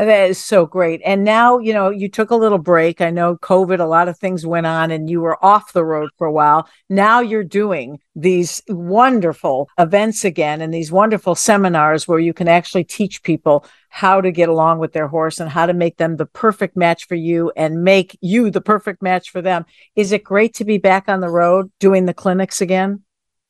That 0.00 0.30
is 0.30 0.42
so 0.42 0.64
great. 0.64 1.02
And 1.04 1.24
now, 1.24 1.58
you 1.58 1.74
know, 1.74 1.90
you 1.90 2.08
took 2.08 2.30
a 2.30 2.36
little 2.36 2.56
break. 2.56 3.02
I 3.02 3.10
know 3.10 3.36
COVID, 3.36 3.80
a 3.80 3.84
lot 3.84 4.08
of 4.08 4.18
things 4.18 4.46
went 4.46 4.66
on 4.66 4.90
and 4.90 5.10
you 5.10 5.20
were 5.20 5.44
off 5.44 5.74
the 5.74 5.84
road 5.84 6.08
for 6.16 6.26
a 6.26 6.32
while. 6.32 6.66
Now 6.88 7.20
you're 7.20 7.44
doing 7.44 7.98
these 8.16 8.62
wonderful 8.66 9.68
events 9.78 10.24
again 10.24 10.62
and 10.62 10.72
these 10.72 10.90
wonderful 10.90 11.34
seminars 11.34 12.08
where 12.08 12.18
you 12.18 12.32
can 12.32 12.48
actually 12.48 12.84
teach 12.84 13.22
people 13.22 13.66
how 13.90 14.22
to 14.22 14.30
get 14.30 14.48
along 14.48 14.78
with 14.78 14.94
their 14.94 15.08
horse 15.08 15.38
and 15.38 15.50
how 15.50 15.66
to 15.66 15.74
make 15.74 15.98
them 15.98 16.16
the 16.16 16.24
perfect 16.24 16.78
match 16.78 17.06
for 17.06 17.14
you 17.14 17.52
and 17.54 17.84
make 17.84 18.16
you 18.22 18.50
the 18.50 18.62
perfect 18.62 19.02
match 19.02 19.28
for 19.28 19.42
them. 19.42 19.66
Is 19.96 20.12
it 20.12 20.24
great 20.24 20.54
to 20.54 20.64
be 20.64 20.78
back 20.78 21.10
on 21.10 21.20
the 21.20 21.28
road 21.28 21.70
doing 21.78 22.06
the 22.06 22.14
clinics 22.14 22.62
again? 22.62 23.02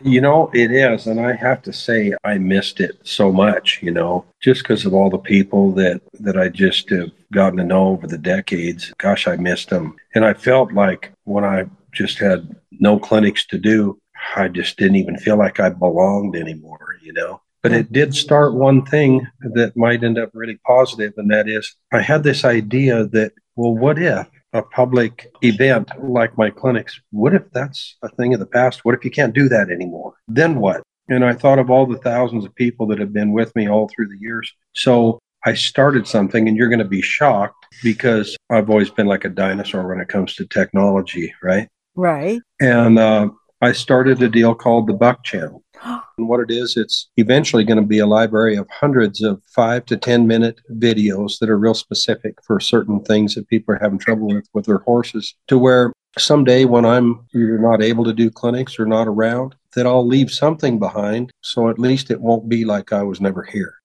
You 0.02 0.20
know, 0.20 0.50
it 0.54 0.70
is. 0.70 1.06
And 1.06 1.20
I 1.20 1.34
have 1.34 1.62
to 1.62 1.72
say, 1.72 2.14
I 2.24 2.38
missed 2.38 2.80
it 2.80 2.98
so 3.04 3.30
much, 3.30 3.80
you 3.82 3.90
know, 3.90 4.24
just 4.40 4.62
because 4.62 4.86
of 4.86 4.94
all 4.94 5.10
the 5.10 5.18
people 5.18 5.72
that, 5.72 6.00
that 6.20 6.38
I 6.38 6.48
just 6.48 6.88
have 6.90 7.10
gotten 7.32 7.58
to 7.58 7.64
know 7.64 7.88
over 7.88 8.06
the 8.06 8.18
decades. 8.18 8.92
Gosh, 8.98 9.28
I 9.28 9.36
missed 9.36 9.70
them. 9.70 9.96
And 10.14 10.24
I 10.24 10.34
felt 10.34 10.72
like 10.72 11.12
when 11.24 11.44
I 11.44 11.66
just 11.92 12.18
had 12.18 12.56
no 12.72 12.98
clinics 12.98 13.46
to 13.48 13.58
do, 13.58 13.98
I 14.36 14.48
just 14.48 14.76
didn't 14.78 14.96
even 14.96 15.16
feel 15.18 15.36
like 15.36 15.60
I 15.60 15.70
belonged 15.70 16.36
anymore, 16.36 16.96
you 17.02 17.12
know. 17.12 17.40
But 17.62 17.72
it 17.72 17.92
did 17.92 18.14
start 18.14 18.54
one 18.54 18.86
thing 18.86 19.26
that 19.40 19.76
might 19.76 20.02
end 20.02 20.18
up 20.18 20.30
really 20.32 20.58
positive, 20.66 21.12
and 21.18 21.30
that 21.30 21.46
is 21.46 21.76
I 21.92 22.00
had 22.00 22.22
this 22.22 22.42
idea 22.42 23.04
that, 23.08 23.32
well, 23.54 23.76
what 23.76 23.98
if 23.98 24.26
a 24.52 24.62
public 24.62 25.32
event 25.42 25.90
like 26.02 26.36
my 26.36 26.50
clinics, 26.50 27.00
what 27.10 27.34
if 27.34 27.42
that's 27.52 27.96
a 28.02 28.08
thing 28.08 28.34
of 28.34 28.40
the 28.40 28.46
past? 28.46 28.84
What 28.84 28.94
if 28.94 29.04
you 29.04 29.10
can't 29.10 29.34
do 29.34 29.48
that 29.48 29.70
anymore? 29.70 30.14
Then 30.28 30.60
what? 30.60 30.82
And 31.08 31.24
I 31.24 31.34
thought 31.34 31.58
of 31.58 31.70
all 31.70 31.86
the 31.86 31.98
thousands 31.98 32.44
of 32.44 32.54
people 32.54 32.86
that 32.88 32.98
have 32.98 33.12
been 33.12 33.32
with 33.32 33.54
me 33.56 33.68
all 33.68 33.88
through 33.88 34.08
the 34.08 34.18
years. 34.20 34.52
So 34.74 35.18
I 35.44 35.54
started 35.54 36.06
something, 36.06 36.48
and 36.48 36.56
you're 36.56 36.68
going 36.68 36.80
to 36.80 36.84
be 36.84 37.02
shocked 37.02 37.66
because 37.82 38.36
I've 38.50 38.70
always 38.70 38.90
been 38.90 39.06
like 39.06 39.24
a 39.24 39.30
dinosaur 39.30 39.88
when 39.88 40.00
it 40.00 40.08
comes 40.08 40.34
to 40.34 40.46
technology, 40.46 41.34
right? 41.42 41.68
Right. 41.96 42.40
And 42.60 42.98
uh, 42.98 43.30
I 43.62 43.72
started 43.72 44.22
a 44.22 44.28
deal 44.28 44.54
called 44.54 44.86
the 44.86 44.94
Buck 44.94 45.22
Channel. 45.24 45.62
And 46.18 46.28
what 46.28 46.40
it 46.40 46.50
is, 46.50 46.76
it's 46.76 47.08
eventually 47.16 47.64
going 47.64 47.80
to 47.80 47.86
be 47.86 47.98
a 47.98 48.06
library 48.06 48.54
of 48.54 48.68
hundreds 48.68 49.22
of 49.22 49.42
five 49.44 49.86
to 49.86 49.96
10 49.96 50.26
minute 50.26 50.60
videos 50.72 51.38
that 51.38 51.48
are 51.48 51.58
real 51.58 51.72
specific 51.72 52.34
for 52.44 52.60
certain 52.60 53.02
things 53.02 53.34
that 53.34 53.48
people 53.48 53.74
are 53.74 53.78
having 53.80 53.98
trouble 53.98 54.26
with 54.26 54.46
with 54.52 54.66
their 54.66 54.80
horses. 54.80 55.34
To 55.48 55.56
where 55.56 55.94
someday 56.18 56.66
when 56.66 56.84
I'm 56.84 57.26
you're 57.32 57.58
not 57.58 57.82
able 57.82 58.04
to 58.04 58.12
do 58.12 58.30
clinics 58.30 58.78
or 58.78 58.84
not 58.84 59.08
around, 59.08 59.54
that 59.74 59.86
I'll 59.86 60.06
leave 60.06 60.30
something 60.30 60.78
behind. 60.78 61.30
So 61.40 61.70
at 61.70 61.78
least 61.78 62.10
it 62.10 62.20
won't 62.20 62.50
be 62.50 62.66
like 62.66 62.92
I 62.92 63.02
was 63.02 63.18
never 63.18 63.42
here. 63.42 63.79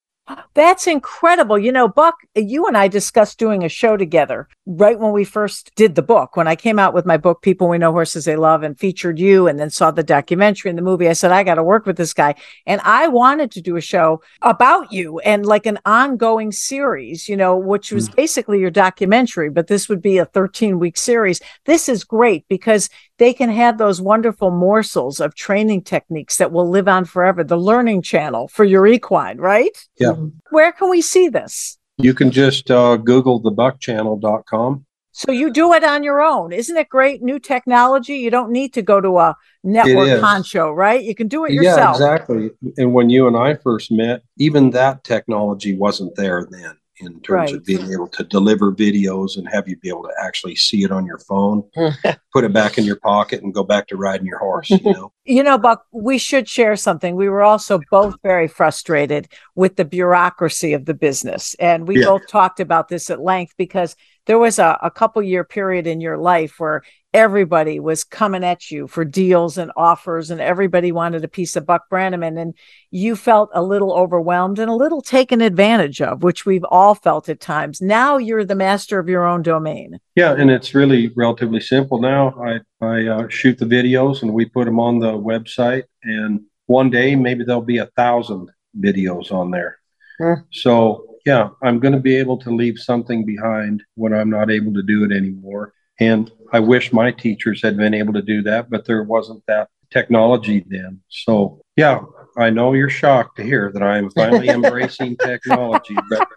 That's 0.55 0.87
incredible. 0.87 1.59
You 1.59 1.71
know, 1.71 1.87
Buck, 1.87 2.15
you 2.35 2.65
and 2.65 2.75
I 2.75 2.87
discussed 2.87 3.37
doing 3.37 3.63
a 3.63 3.69
show 3.69 3.95
together 3.95 4.47
right 4.65 4.97
when 4.97 5.11
we 5.11 5.23
first 5.23 5.71
did 5.75 5.93
the 5.93 6.01
book. 6.01 6.35
When 6.35 6.47
I 6.47 6.55
came 6.55 6.79
out 6.79 6.95
with 6.95 7.05
my 7.05 7.17
book, 7.17 7.43
People 7.43 7.69
We 7.69 7.77
Know 7.77 7.91
Horses 7.91 8.25
They 8.25 8.35
Love, 8.35 8.63
and 8.63 8.79
featured 8.79 9.19
you 9.19 9.47
and 9.47 9.59
then 9.59 9.69
saw 9.69 9.91
the 9.91 10.01
documentary 10.01 10.69
and 10.69 10.77
the 10.77 10.81
movie, 10.83 11.07
I 11.07 11.13
said, 11.13 11.31
I 11.31 11.43
got 11.43 11.55
to 11.55 11.63
work 11.63 11.85
with 11.85 11.97
this 11.97 12.13
guy. 12.13 12.33
And 12.65 12.81
I 12.83 13.07
wanted 13.07 13.51
to 13.51 13.61
do 13.61 13.75
a 13.75 13.81
show 13.81 14.21
about 14.41 14.91
you 14.91 15.19
and 15.19 15.45
like 15.45 15.67
an 15.67 15.77
ongoing 15.85 16.51
series, 16.51 17.29
you 17.29 17.37
know, 17.37 17.55
which 17.55 17.91
was 17.91 18.09
mm. 18.09 18.15
basically 18.15 18.59
your 18.59 18.71
documentary, 18.71 19.51
but 19.51 19.67
this 19.67 19.87
would 19.89 20.01
be 20.01 20.17
a 20.17 20.25
13 20.25 20.79
week 20.79 20.97
series. 20.97 21.39
This 21.65 21.87
is 21.87 22.03
great 22.03 22.47
because 22.47 22.89
they 23.17 23.33
can 23.33 23.49
have 23.49 23.77
those 23.77 24.01
wonderful 24.01 24.51
morsels 24.51 25.19
of 25.19 25.35
training 25.35 25.83
techniques 25.83 26.37
that 26.37 26.51
will 26.51 26.69
live 26.69 26.87
on 26.87 27.05
forever. 27.05 27.43
The 27.43 27.57
learning 27.57 28.01
channel 28.01 28.47
for 28.47 28.63
your 28.65 28.85
equine, 28.87 29.37
right? 29.37 29.75
Yeah. 29.99 30.15
Where 30.51 30.71
can 30.71 30.89
we 30.89 31.01
see 31.01 31.29
this? 31.29 31.77
You 31.97 32.13
can 32.13 32.31
just 32.31 32.69
uh, 32.69 32.97
Google 32.97 33.41
thebuckchannel.com. 33.41 34.85
So 35.13 35.31
you 35.31 35.49
do 35.49 35.71
it 35.71 35.83
on 35.85 36.03
your 36.03 36.21
own. 36.21 36.51
Isn't 36.51 36.75
it 36.75 36.89
great? 36.89 37.23
New 37.23 37.39
technology. 37.39 38.17
You 38.17 38.29
don't 38.29 38.51
need 38.51 38.73
to 38.73 38.81
go 38.81 38.99
to 38.99 39.17
a 39.19 39.37
network 39.63 40.19
poncho, 40.19 40.73
right? 40.73 41.01
You 41.01 41.15
can 41.15 41.29
do 41.29 41.45
it 41.45 41.53
yourself. 41.53 41.97
Yeah, 41.97 42.13
exactly. 42.15 42.49
And 42.75 42.93
when 42.93 43.09
you 43.09 43.25
and 43.25 43.37
I 43.37 43.53
first 43.55 43.93
met, 43.93 44.23
even 44.37 44.71
that 44.71 45.05
technology 45.05 45.73
wasn't 45.77 46.15
there 46.15 46.45
then 46.51 46.77
in 46.99 47.19
terms 47.21 47.51
right. 47.51 47.55
of 47.55 47.65
being 47.65 47.91
able 47.91 48.07
to 48.07 48.23
deliver 48.23 48.71
videos 48.71 49.37
and 49.37 49.47
have 49.49 49.67
you 49.67 49.75
be 49.77 49.89
able 49.89 50.03
to 50.03 50.13
actually 50.21 50.55
see 50.55 50.83
it 50.83 50.91
on 50.91 51.05
your 51.05 51.17
phone, 51.19 51.63
put 52.33 52.43
it 52.43 52.53
back 52.53 52.77
in 52.77 52.85
your 52.85 52.95
pocket 52.97 53.43
and 53.43 53.53
go 53.53 53.63
back 53.63 53.87
to 53.87 53.97
riding 53.97 54.25
your 54.25 54.39
horse, 54.39 54.69
you 54.69 54.79
know. 54.83 55.11
you 55.25 55.43
know, 55.43 55.57
Buck, 55.57 55.85
we 55.91 56.17
should 56.17 56.47
share 56.47 56.75
something. 56.75 57.15
We 57.15 57.29
were 57.29 57.43
also 57.43 57.79
both 57.91 58.15
very 58.23 58.47
frustrated 58.47 59.27
with 59.55 59.75
the 59.75 59.85
bureaucracy 59.85 60.73
of 60.73 60.85
the 60.85 60.93
business. 60.93 61.55
And 61.55 61.87
we 61.87 61.99
yeah. 61.99 62.05
both 62.05 62.27
talked 62.27 62.59
about 62.59 62.87
this 62.87 63.09
at 63.09 63.21
length 63.21 63.53
because 63.57 63.95
there 64.25 64.39
was 64.39 64.59
a, 64.59 64.77
a 64.81 64.89
couple 64.89 65.21
year 65.21 65.43
period 65.43 65.87
in 65.87 66.01
your 66.01 66.17
life 66.17 66.55
where 66.59 66.81
everybody 67.15 67.79
was 67.79 68.03
coming 68.03 68.43
at 68.43 68.69
you 68.69 68.87
for 68.87 69.05
deals 69.05 69.57
and 69.57 69.71
offers 69.77 70.29
and 70.29 70.41
everybody 70.41 70.91
wanted 70.91 71.23
a 71.23 71.29
piece 71.29 71.55
of 71.55 71.65
buck 71.65 71.83
brannaman 71.89 72.37
and 72.37 72.53
you 72.91 73.15
felt 73.15 73.49
a 73.53 73.63
little 73.63 73.93
overwhelmed 73.93 74.59
and 74.59 74.69
a 74.69 74.75
little 74.75 75.01
taken 75.01 75.39
advantage 75.39 76.01
of 76.01 76.23
which 76.23 76.45
we've 76.45 76.65
all 76.65 76.93
felt 76.93 77.29
at 77.29 77.39
times 77.39 77.79
now 77.79 78.17
you're 78.17 78.43
the 78.43 78.53
master 78.53 78.99
of 78.99 79.07
your 79.07 79.25
own 79.25 79.41
domain 79.41 79.97
yeah 80.17 80.33
and 80.33 80.51
it's 80.51 80.75
really 80.75 81.07
relatively 81.15 81.61
simple 81.61 82.01
now 82.01 82.35
i 82.43 82.85
i 82.85 83.07
uh, 83.07 83.29
shoot 83.29 83.57
the 83.57 83.65
videos 83.65 84.21
and 84.21 84.33
we 84.33 84.43
put 84.43 84.65
them 84.65 84.77
on 84.77 84.99
the 84.99 85.13
website 85.13 85.83
and 86.03 86.41
one 86.65 86.89
day 86.89 87.15
maybe 87.15 87.45
there'll 87.45 87.61
be 87.61 87.77
a 87.77 87.89
thousand 87.95 88.51
videos 88.77 89.31
on 89.31 89.49
there 89.51 89.79
hmm. 90.19 90.33
so 90.51 91.15
yeah, 91.25 91.49
I'm 91.63 91.79
going 91.79 91.95
to 91.95 91.99
be 91.99 92.15
able 92.17 92.37
to 92.37 92.55
leave 92.55 92.77
something 92.77 93.25
behind 93.25 93.81
when 93.95 94.13
I'm 94.13 94.29
not 94.29 94.51
able 94.51 94.73
to 94.75 94.83
do 94.83 95.03
it 95.05 95.11
anymore. 95.11 95.73
And 95.99 96.31
I 96.51 96.59
wish 96.59 96.93
my 96.93 97.11
teachers 97.11 97.61
had 97.61 97.77
been 97.77 97.93
able 97.93 98.13
to 98.13 98.21
do 98.21 98.41
that, 98.43 98.69
but 98.69 98.85
there 98.85 99.03
wasn't 99.03 99.43
that 99.47 99.69
technology 99.91 100.65
then. 100.67 100.99
So, 101.09 101.61
yeah, 101.75 102.01
I 102.37 102.49
know 102.49 102.73
you're 102.73 102.89
shocked 102.89 103.37
to 103.37 103.43
hear 103.43 103.71
that 103.73 103.81
I'm 103.81 104.09
finally 104.09 104.49
embracing 104.57 105.15
technology. 105.17 105.95
But 106.09 106.27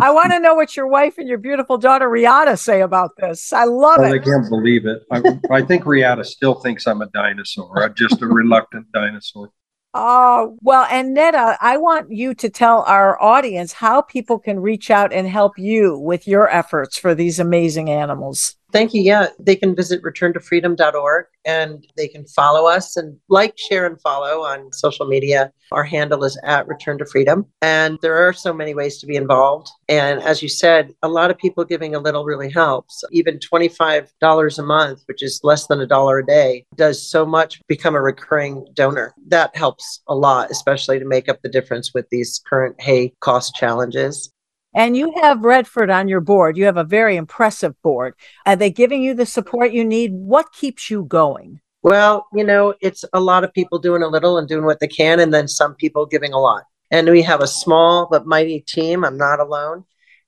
I 0.00 0.10
want 0.10 0.32
to 0.32 0.38
know 0.38 0.54
what 0.54 0.76
your 0.76 0.86
wife 0.86 1.18
and 1.18 1.28
your 1.28 1.38
beautiful 1.38 1.76
daughter 1.76 2.08
Reata 2.08 2.56
say 2.56 2.82
about 2.82 3.10
this. 3.18 3.52
I 3.52 3.64
love 3.64 3.98
oh, 4.00 4.04
it. 4.04 4.12
I 4.12 4.18
can't 4.18 4.48
believe 4.48 4.86
it. 4.86 5.02
I, 5.10 5.22
I 5.50 5.62
think 5.62 5.84
Reata 5.84 6.24
still 6.24 6.54
thinks 6.54 6.86
I'm 6.86 7.02
a 7.02 7.06
dinosaur. 7.06 7.82
I'm 7.82 7.94
just 7.94 8.22
a 8.22 8.26
reluctant 8.26 8.90
dinosaur. 8.92 9.50
Oh, 9.96 10.58
well, 10.60 10.88
and 10.90 11.16
Neda, 11.16 11.34
uh, 11.34 11.56
I 11.60 11.76
want 11.76 12.10
you 12.10 12.34
to 12.34 12.50
tell 12.50 12.82
our 12.82 13.20
audience 13.22 13.72
how 13.72 14.02
people 14.02 14.40
can 14.40 14.58
reach 14.58 14.90
out 14.90 15.12
and 15.12 15.28
help 15.28 15.56
you 15.56 15.96
with 15.96 16.26
your 16.26 16.50
efforts 16.50 16.98
for 16.98 17.14
these 17.14 17.38
amazing 17.38 17.88
animals. 17.88 18.56
Thank 18.74 18.92
you. 18.92 19.02
Yeah, 19.02 19.28
they 19.38 19.54
can 19.54 19.76
visit 19.76 20.02
returntofreedom.org 20.02 21.26
and 21.44 21.86
they 21.96 22.08
can 22.08 22.26
follow 22.26 22.66
us 22.66 22.96
and 22.96 23.16
like, 23.28 23.56
share, 23.56 23.86
and 23.86 24.00
follow 24.00 24.42
on 24.42 24.72
social 24.72 25.06
media. 25.06 25.52
Our 25.70 25.84
handle 25.84 26.24
is 26.24 26.36
at 26.42 26.66
Return 26.66 26.98
to 26.98 27.06
Freedom. 27.06 27.46
And 27.62 27.98
there 28.02 28.16
are 28.16 28.32
so 28.32 28.52
many 28.52 28.74
ways 28.74 28.98
to 28.98 29.06
be 29.06 29.14
involved. 29.14 29.68
And 29.88 30.20
as 30.22 30.42
you 30.42 30.48
said, 30.48 30.92
a 31.04 31.08
lot 31.08 31.30
of 31.30 31.38
people 31.38 31.64
giving 31.64 31.94
a 31.94 32.00
little 32.00 32.24
really 32.24 32.50
helps. 32.50 33.04
Even 33.12 33.38
$25 33.38 34.58
a 34.58 34.62
month, 34.62 35.02
which 35.06 35.22
is 35.22 35.38
less 35.44 35.68
than 35.68 35.80
a 35.80 35.86
dollar 35.86 36.18
a 36.18 36.26
day, 36.26 36.66
does 36.74 37.08
so 37.08 37.24
much 37.24 37.60
become 37.68 37.94
a 37.94 38.02
recurring 38.02 38.66
donor. 38.74 39.14
That 39.28 39.54
helps 39.54 40.02
a 40.08 40.16
lot, 40.16 40.50
especially 40.50 40.98
to 40.98 41.04
make 41.04 41.28
up 41.28 41.40
the 41.42 41.48
difference 41.48 41.94
with 41.94 42.08
these 42.10 42.42
current 42.44 42.80
hay 42.80 43.12
cost 43.20 43.54
challenges. 43.54 44.32
And 44.74 44.96
you 44.96 45.12
have 45.22 45.44
Redford 45.44 45.88
on 45.90 46.08
your 46.08 46.20
board. 46.20 46.56
You 46.56 46.64
have 46.64 46.76
a 46.76 46.84
very 46.84 47.16
impressive 47.16 47.80
board. 47.82 48.14
Are 48.44 48.56
they 48.56 48.70
giving 48.70 49.02
you 49.02 49.14
the 49.14 49.26
support 49.26 49.72
you 49.72 49.84
need? 49.84 50.12
What 50.12 50.52
keeps 50.52 50.90
you 50.90 51.04
going? 51.04 51.60
Well, 51.82 52.26
you 52.32 52.44
know, 52.44 52.74
it's 52.80 53.04
a 53.12 53.20
lot 53.20 53.44
of 53.44 53.52
people 53.52 53.78
doing 53.78 54.02
a 54.02 54.08
little 54.08 54.38
and 54.38 54.48
doing 54.48 54.64
what 54.64 54.80
they 54.80 54.88
can, 54.88 55.20
and 55.20 55.32
then 55.32 55.46
some 55.46 55.74
people 55.74 56.06
giving 56.06 56.32
a 56.32 56.38
lot. 56.38 56.64
And 56.90 57.08
we 57.08 57.22
have 57.22 57.40
a 57.40 57.46
small 57.46 58.08
but 58.10 58.26
mighty 58.26 58.60
team. 58.60 59.04
I'm 59.04 59.16
not 59.16 59.38
alone. 59.38 59.84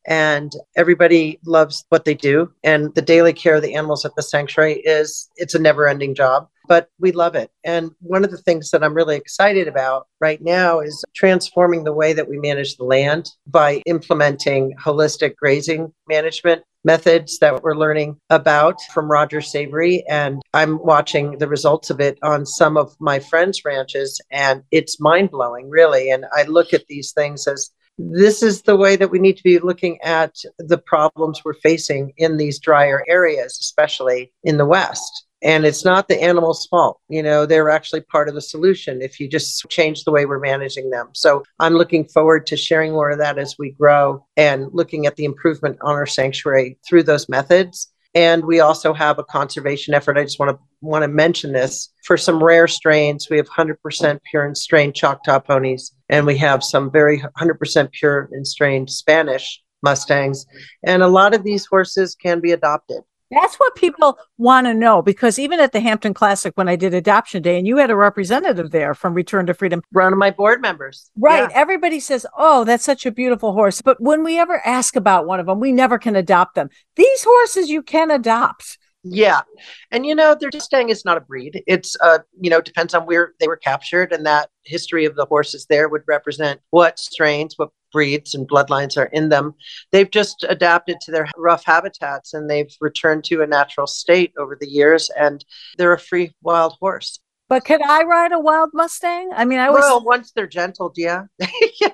And 0.07 0.53
everybody 0.77 1.38
loves 1.45 1.85
what 1.88 2.05
they 2.05 2.14
do. 2.14 2.53
And 2.62 2.95
the 2.95 3.03
daily 3.03 3.33
care 3.33 3.57
of 3.57 3.62
the 3.62 3.75
animals 3.75 4.05
at 4.05 4.14
the 4.16 4.23
sanctuary 4.23 4.81
is 4.81 5.29
it's 5.37 5.55
a 5.55 5.59
never 5.59 5.88
ending 5.88 6.14
job, 6.14 6.49
but 6.69 6.88
we 6.99 7.12
love 7.12 7.35
it. 7.35 7.51
And 7.64 7.90
one 8.01 8.25
of 8.25 8.31
the 8.31 8.38
things 8.38 8.71
that 8.71 8.85
I'm 8.85 8.95
really 8.95 9.16
excited 9.16 9.69
about 9.69 10.07
right 10.21 10.40
now 10.40 10.81
is 10.81 11.05
transforming 11.14 11.85
the 11.85 11.92
way 11.92 12.12
that 12.12 12.29
we 12.29 12.38
manage 12.38 12.77
the 12.77 12.85
land 12.85 13.31
by 13.47 13.83
implementing 13.87 14.75
holistic 14.83 15.37
grazing 15.37 15.92
management 16.09 16.62
methods 16.85 17.40
that 17.40 17.64
we're 17.64 17.75
learning 17.75 18.16
about 18.31 18.81
from 18.95 19.11
Roger 19.11 19.40
Savory. 19.40 20.05
And 20.09 20.40
I'm 20.55 20.79
watching 20.79 21.38
the 21.38 21.49
results 21.49 21.90
of 21.90 22.01
it 22.01 22.16
on 22.23 22.47
some 22.47 22.77
of 22.77 22.95
my 23.01 23.19
friends' 23.19 23.64
ranches, 23.64 24.21
and 24.31 24.62
it's 24.71 25.01
mind 25.01 25.33
blowing, 25.33 25.69
really. 25.69 26.11
And 26.11 26.27
I 26.33 26.45
look 26.45 26.73
at 26.73 26.87
these 26.87 27.11
things 27.11 27.49
as 27.49 27.73
this 27.98 28.42
is 28.42 28.62
the 28.62 28.76
way 28.76 28.96
that 28.96 29.11
we 29.11 29.18
need 29.18 29.37
to 29.37 29.42
be 29.42 29.59
looking 29.59 29.98
at 30.02 30.35
the 30.59 30.78
problems 30.78 31.42
we're 31.44 31.54
facing 31.54 32.12
in 32.18 32.37
these 32.37 32.59
drier 32.59 33.04
areas, 33.09 33.59
especially 33.61 34.32
in 34.44 34.59
the 34.59 34.66
West. 34.66 35.26
And 35.42 35.64
it's 35.64 35.85
not 35.85 36.09
the 36.09 36.20
animal's 36.22 36.66
fault. 36.66 36.98
You 37.09 37.22
know, 37.22 37.46
they're 37.46 37.70
actually 37.70 38.00
part 38.00 38.28
of 38.28 38.35
the 38.35 38.40
solution 38.40 39.02
if 39.02 39.20
you 39.20 39.28
just 39.28 39.68
change 39.68 40.04
the 40.04 40.11
way 40.11 40.26
we're 40.26 40.40
managing 40.40 40.90
them. 40.90 41.09
So 41.14 41.44
I'm 41.61 41.74
looking 41.74 42.06
forward 42.06 42.46
to 42.48 42.56
sharing 42.56 42.92
more 42.92 43.11
of 43.11 43.18
that 43.18 43.38
as 43.38 43.56
we 43.59 43.70
grow 43.72 44.26
and 44.37 44.68
looking 44.72 45.06
at 45.06 45.16
the 45.16 45.24
improvement 45.24 45.78
on 45.82 45.92
our 45.92 46.06
sanctuary 46.06 46.78
through 46.88 47.04
those 47.04 47.28
methods. 47.28 47.92
And 48.16 48.46
we 48.46 48.61
also 48.61 48.94
have 48.94 49.18
a 49.18 49.24
conservation 49.24 49.92
effort. 49.92 50.16
I 50.16 50.22
just 50.22 50.38
want 50.38 50.50
to 50.50 50.59
want 50.81 51.02
to 51.02 51.09
mention 51.09 51.52
this 51.52 51.90
for 52.05 52.16
some 52.16 52.42
rare 52.42 52.66
strains. 52.66 53.29
We 53.31 53.37
have 53.37 53.48
100% 53.48 54.20
pure 54.31 54.46
and 54.46 54.57
strained 54.57 54.94
Choctaw 54.94 55.38
ponies, 55.40 55.92
and 56.09 56.24
we 56.24 56.38
have 56.38 56.64
some 56.64 56.90
very 56.90 57.20
100% 57.20 57.92
pure 57.92 58.31
and 58.33 58.46
strained 58.46 58.88
Spanish 58.88 59.62
Mustangs. 59.83 60.46
And 60.83 61.02
a 61.02 61.09
lot 61.09 61.35
of 61.35 61.44
these 61.44 61.66
horses 61.66 62.14
can 62.14 62.40
be 62.40 62.52
adopted. 62.52 63.02
That's 63.30 63.56
what 63.56 63.74
people 63.74 64.18
want 64.38 64.66
to 64.66 64.74
know 64.74 65.02
because 65.02 65.38
even 65.38 65.58
at 65.58 65.72
the 65.72 65.80
Hampton 65.80 66.14
Classic, 66.14 66.52
when 66.56 66.68
I 66.68 66.76
did 66.76 66.94
Adoption 66.94 67.42
Day, 67.42 67.58
and 67.58 67.66
you 67.66 67.76
had 67.78 67.90
a 67.90 67.96
representative 67.96 68.70
there 68.70 68.94
from 68.94 69.14
Return 69.14 69.46
to 69.46 69.54
Freedom, 69.54 69.82
one 69.90 70.12
of 70.12 70.18
my 70.18 70.30
board 70.30 70.60
members. 70.60 71.10
Right. 71.16 71.50
Yeah. 71.50 71.56
Everybody 71.56 71.98
says, 71.98 72.24
Oh, 72.36 72.64
that's 72.64 72.84
such 72.84 73.04
a 73.04 73.10
beautiful 73.10 73.52
horse. 73.52 73.82
But 73.82 74.00
when 74.00 74.22
we 74.22 74.38
ever 74.38 74.64
ask 74.64 74.94
about 74.94 75.26
one 75.26 75.40
of 75.40 75.46
them, 75.46 75.58
we 75.58 75.72
never 75.72 75.98
can 75.98 76.14
adopt 76.14 76.54
them. 76.54 76.68
These 76.94 77.24
horses 77.24 77.68
you 77.68 77.82
can 77.82 78.10
adopt. 78.10 78.78
Yeah. 79.08 79.42
And 79.90 80.04
you 80.04 80.14
know, 80.14 80.34
their 80.38 80.50
Mustang 80.52 80.88
is 80.88 81.04
not 81.04 81.16
a 81.16 81.20
breed. 81.20 81.62
It's 81.66 81.96
uh, 82.00 82.18
you 82.40 82.50
know, 82.50 82.60
depends 82.60 82.94
on 82.94 83.06
where 83.06 83.34
they 83.38 83.46
were 83.46 83.56
captured 83.56 84.12
and 84.12 84.26
that 84.26 84.50
history 84.64 85.04
of 85.04 85.14
the 85.14 85.26
horses 85.26 85.66
there 85.68 85.88
would 85.88 86.02
represent 86.06 86.60
what 86.70 86.98
strains, 86.98 87.54
what 87.56 87.70
breeds 87.96 88.35
and 88.35 88.46
bloodlines 88.46 88.98
are 88.98 89.06
in 89.06 89.30
them. 89.30 89.54
They've 89.90 90.11
just 90.11 90.44
adapted 90.46 90.98
to 91.00 91.11
their 91.11 91.26
rough 91.35 91.64
habitats 91.64 92.35
and 92.35 92.50
they've 92.50 92.70
returned 92.78 93.24
to 93.24 93.40
a 93.40 93.46
natural 93.46 93.87
state 93.87 94.35
over 94.38 94.54
the 94.61 94.68
years 94.68 95.09
and 95.18 95.42
they're 95.78 95.94
a 95.94 95.98
free 95.98 96.35
wild 96.42 96.74
horse. 96.78 97.20
But 97.48 97.64
could 97.64 97.80
I 97.80 98.02
ride 98.02 98.32
a 98.32 98.38
wild 98.38 98.70
Mustang? 98.74 99.30
I 99.35 99.46
mean, 99.46 99.61
I 99.61 99.70
was 99.70 99.80
well 99.80 100.04
once 100.04 100.32
they're 100.32 100.46
gentled, 100.46 100.94
yeah. 100.98 101.22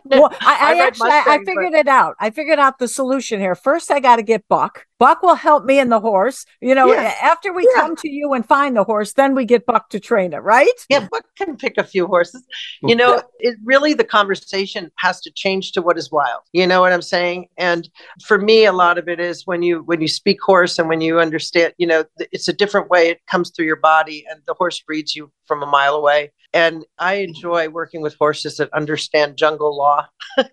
well, 0.05 0.35
I, 0.41 0.57
I, 0.61 0.75
I 0.75 0.87
actually 0.87 1.11
Mustang, 1.11 1.41
I, 1.41 1.45
figured 1.45 1.73
but... 1.73 1.79
it 1.79 1.89
out. 1.89 2.17
I 2.19 2.31
figured 2.31 2.59
out 2.59 2.81
the 2.81 2.89
solution 2.89 3.39
here. 3.39 3.55
First, 3.55 3.93
I 3.93 4.01
got 4.01 4.17
to 4.17 4.25
get 4.25 4.49
Buck. 4.49 4.87
Buck 5.03 5.21
will 5.21 5.35
help 5.35 5.65
me 5.65 5.81
and 5.81 5.91
the 5.91 5.99
horse. 5.99 6.47
You 6.61 6.77
know, 6.77 6.87
yeah. 6.87 7.13
after 7.21 7.53
we 7.53 7.69
yeah. 7.75 7.81
come 7.81 7.97
to 7.97 8.09
you 8.09 8.35
and 8.35 8.47
find 8.47 8.77
the 8.77 8.85
horse, 8.85 9.15
then 9.15 9.35
we 9.35 9.45
get 9.45 9.67
Buck 9.67 9.89
to 9.89 9.99
train 9.99 10.33
it, 10.33 10.45
right? 10.45 10.69
Yeah, 10.89 11.09
Buck 11.11 11.25
can 11.37 11.57
pick 11.57 11.77
a 11.77 11.83
few 11.83 12.07
horses. 12.07 12.47
You 12.85 12.95
know, 12.95 13.21
it 13.41 13.57
really 13.65 13.95
the 13.95 14.05
conversation 14.05 14.93
has 14.99 15.21
to 15.23 15.33
change 15.33 15.73
to 15.73 15.83
what 15.83 15.99
is 15.99 16.13
wild. 16.13 16.43
You 16.53 16.69
know 16.69 16.81
what 16.81 16.93
I'm 16.93 17.03
saying? 17.03 17.49
And 17.57 17.91
for 18.25 18.39
me, 18.39 18.65
a 18.65 18.73
lot 18.73 18.97
of 18.97 19.09
it 19.09 19.19
is 19.19 19.45
when 19.45 19.65
you 19.65 19.83
when 19.83 20.01
you 20.01 20.07
speak 20.07 20.41
horse 20.41 20.79
and 20.79 20.89
when 20.89 21.01
you 21.01 21.19
understand, 21.19 21.75
you 21.79 21.87
know, 21.89 22.05
it's 22.19 22.47
a 22.47 22.53
different 22.53 22.89
way. 22.89 23.09
It 23.09 23.27
comes 23.29 23.51
through 23.51 23.67
your 23.67 23.83
body, 23.95 24.25
and 24.31 24.41
the 24.47 24.55
horse 24.55 24.85
reads 24.87 25.17
you 25.17 25.33
from 25.47 25.65
a 25.65 25.67
mile 25.67 25.97
away. 25.97 26.31
And 26.55 26.85
I 26.99 27.15
enjoy 27.15 27.71
working 27.71 28.03
with 28.03 28.15
horses 28.15 28.59
that 28.59 28.73
understand 28.73 29.37
jungle 29.37 29.77
law. 29.77 30.07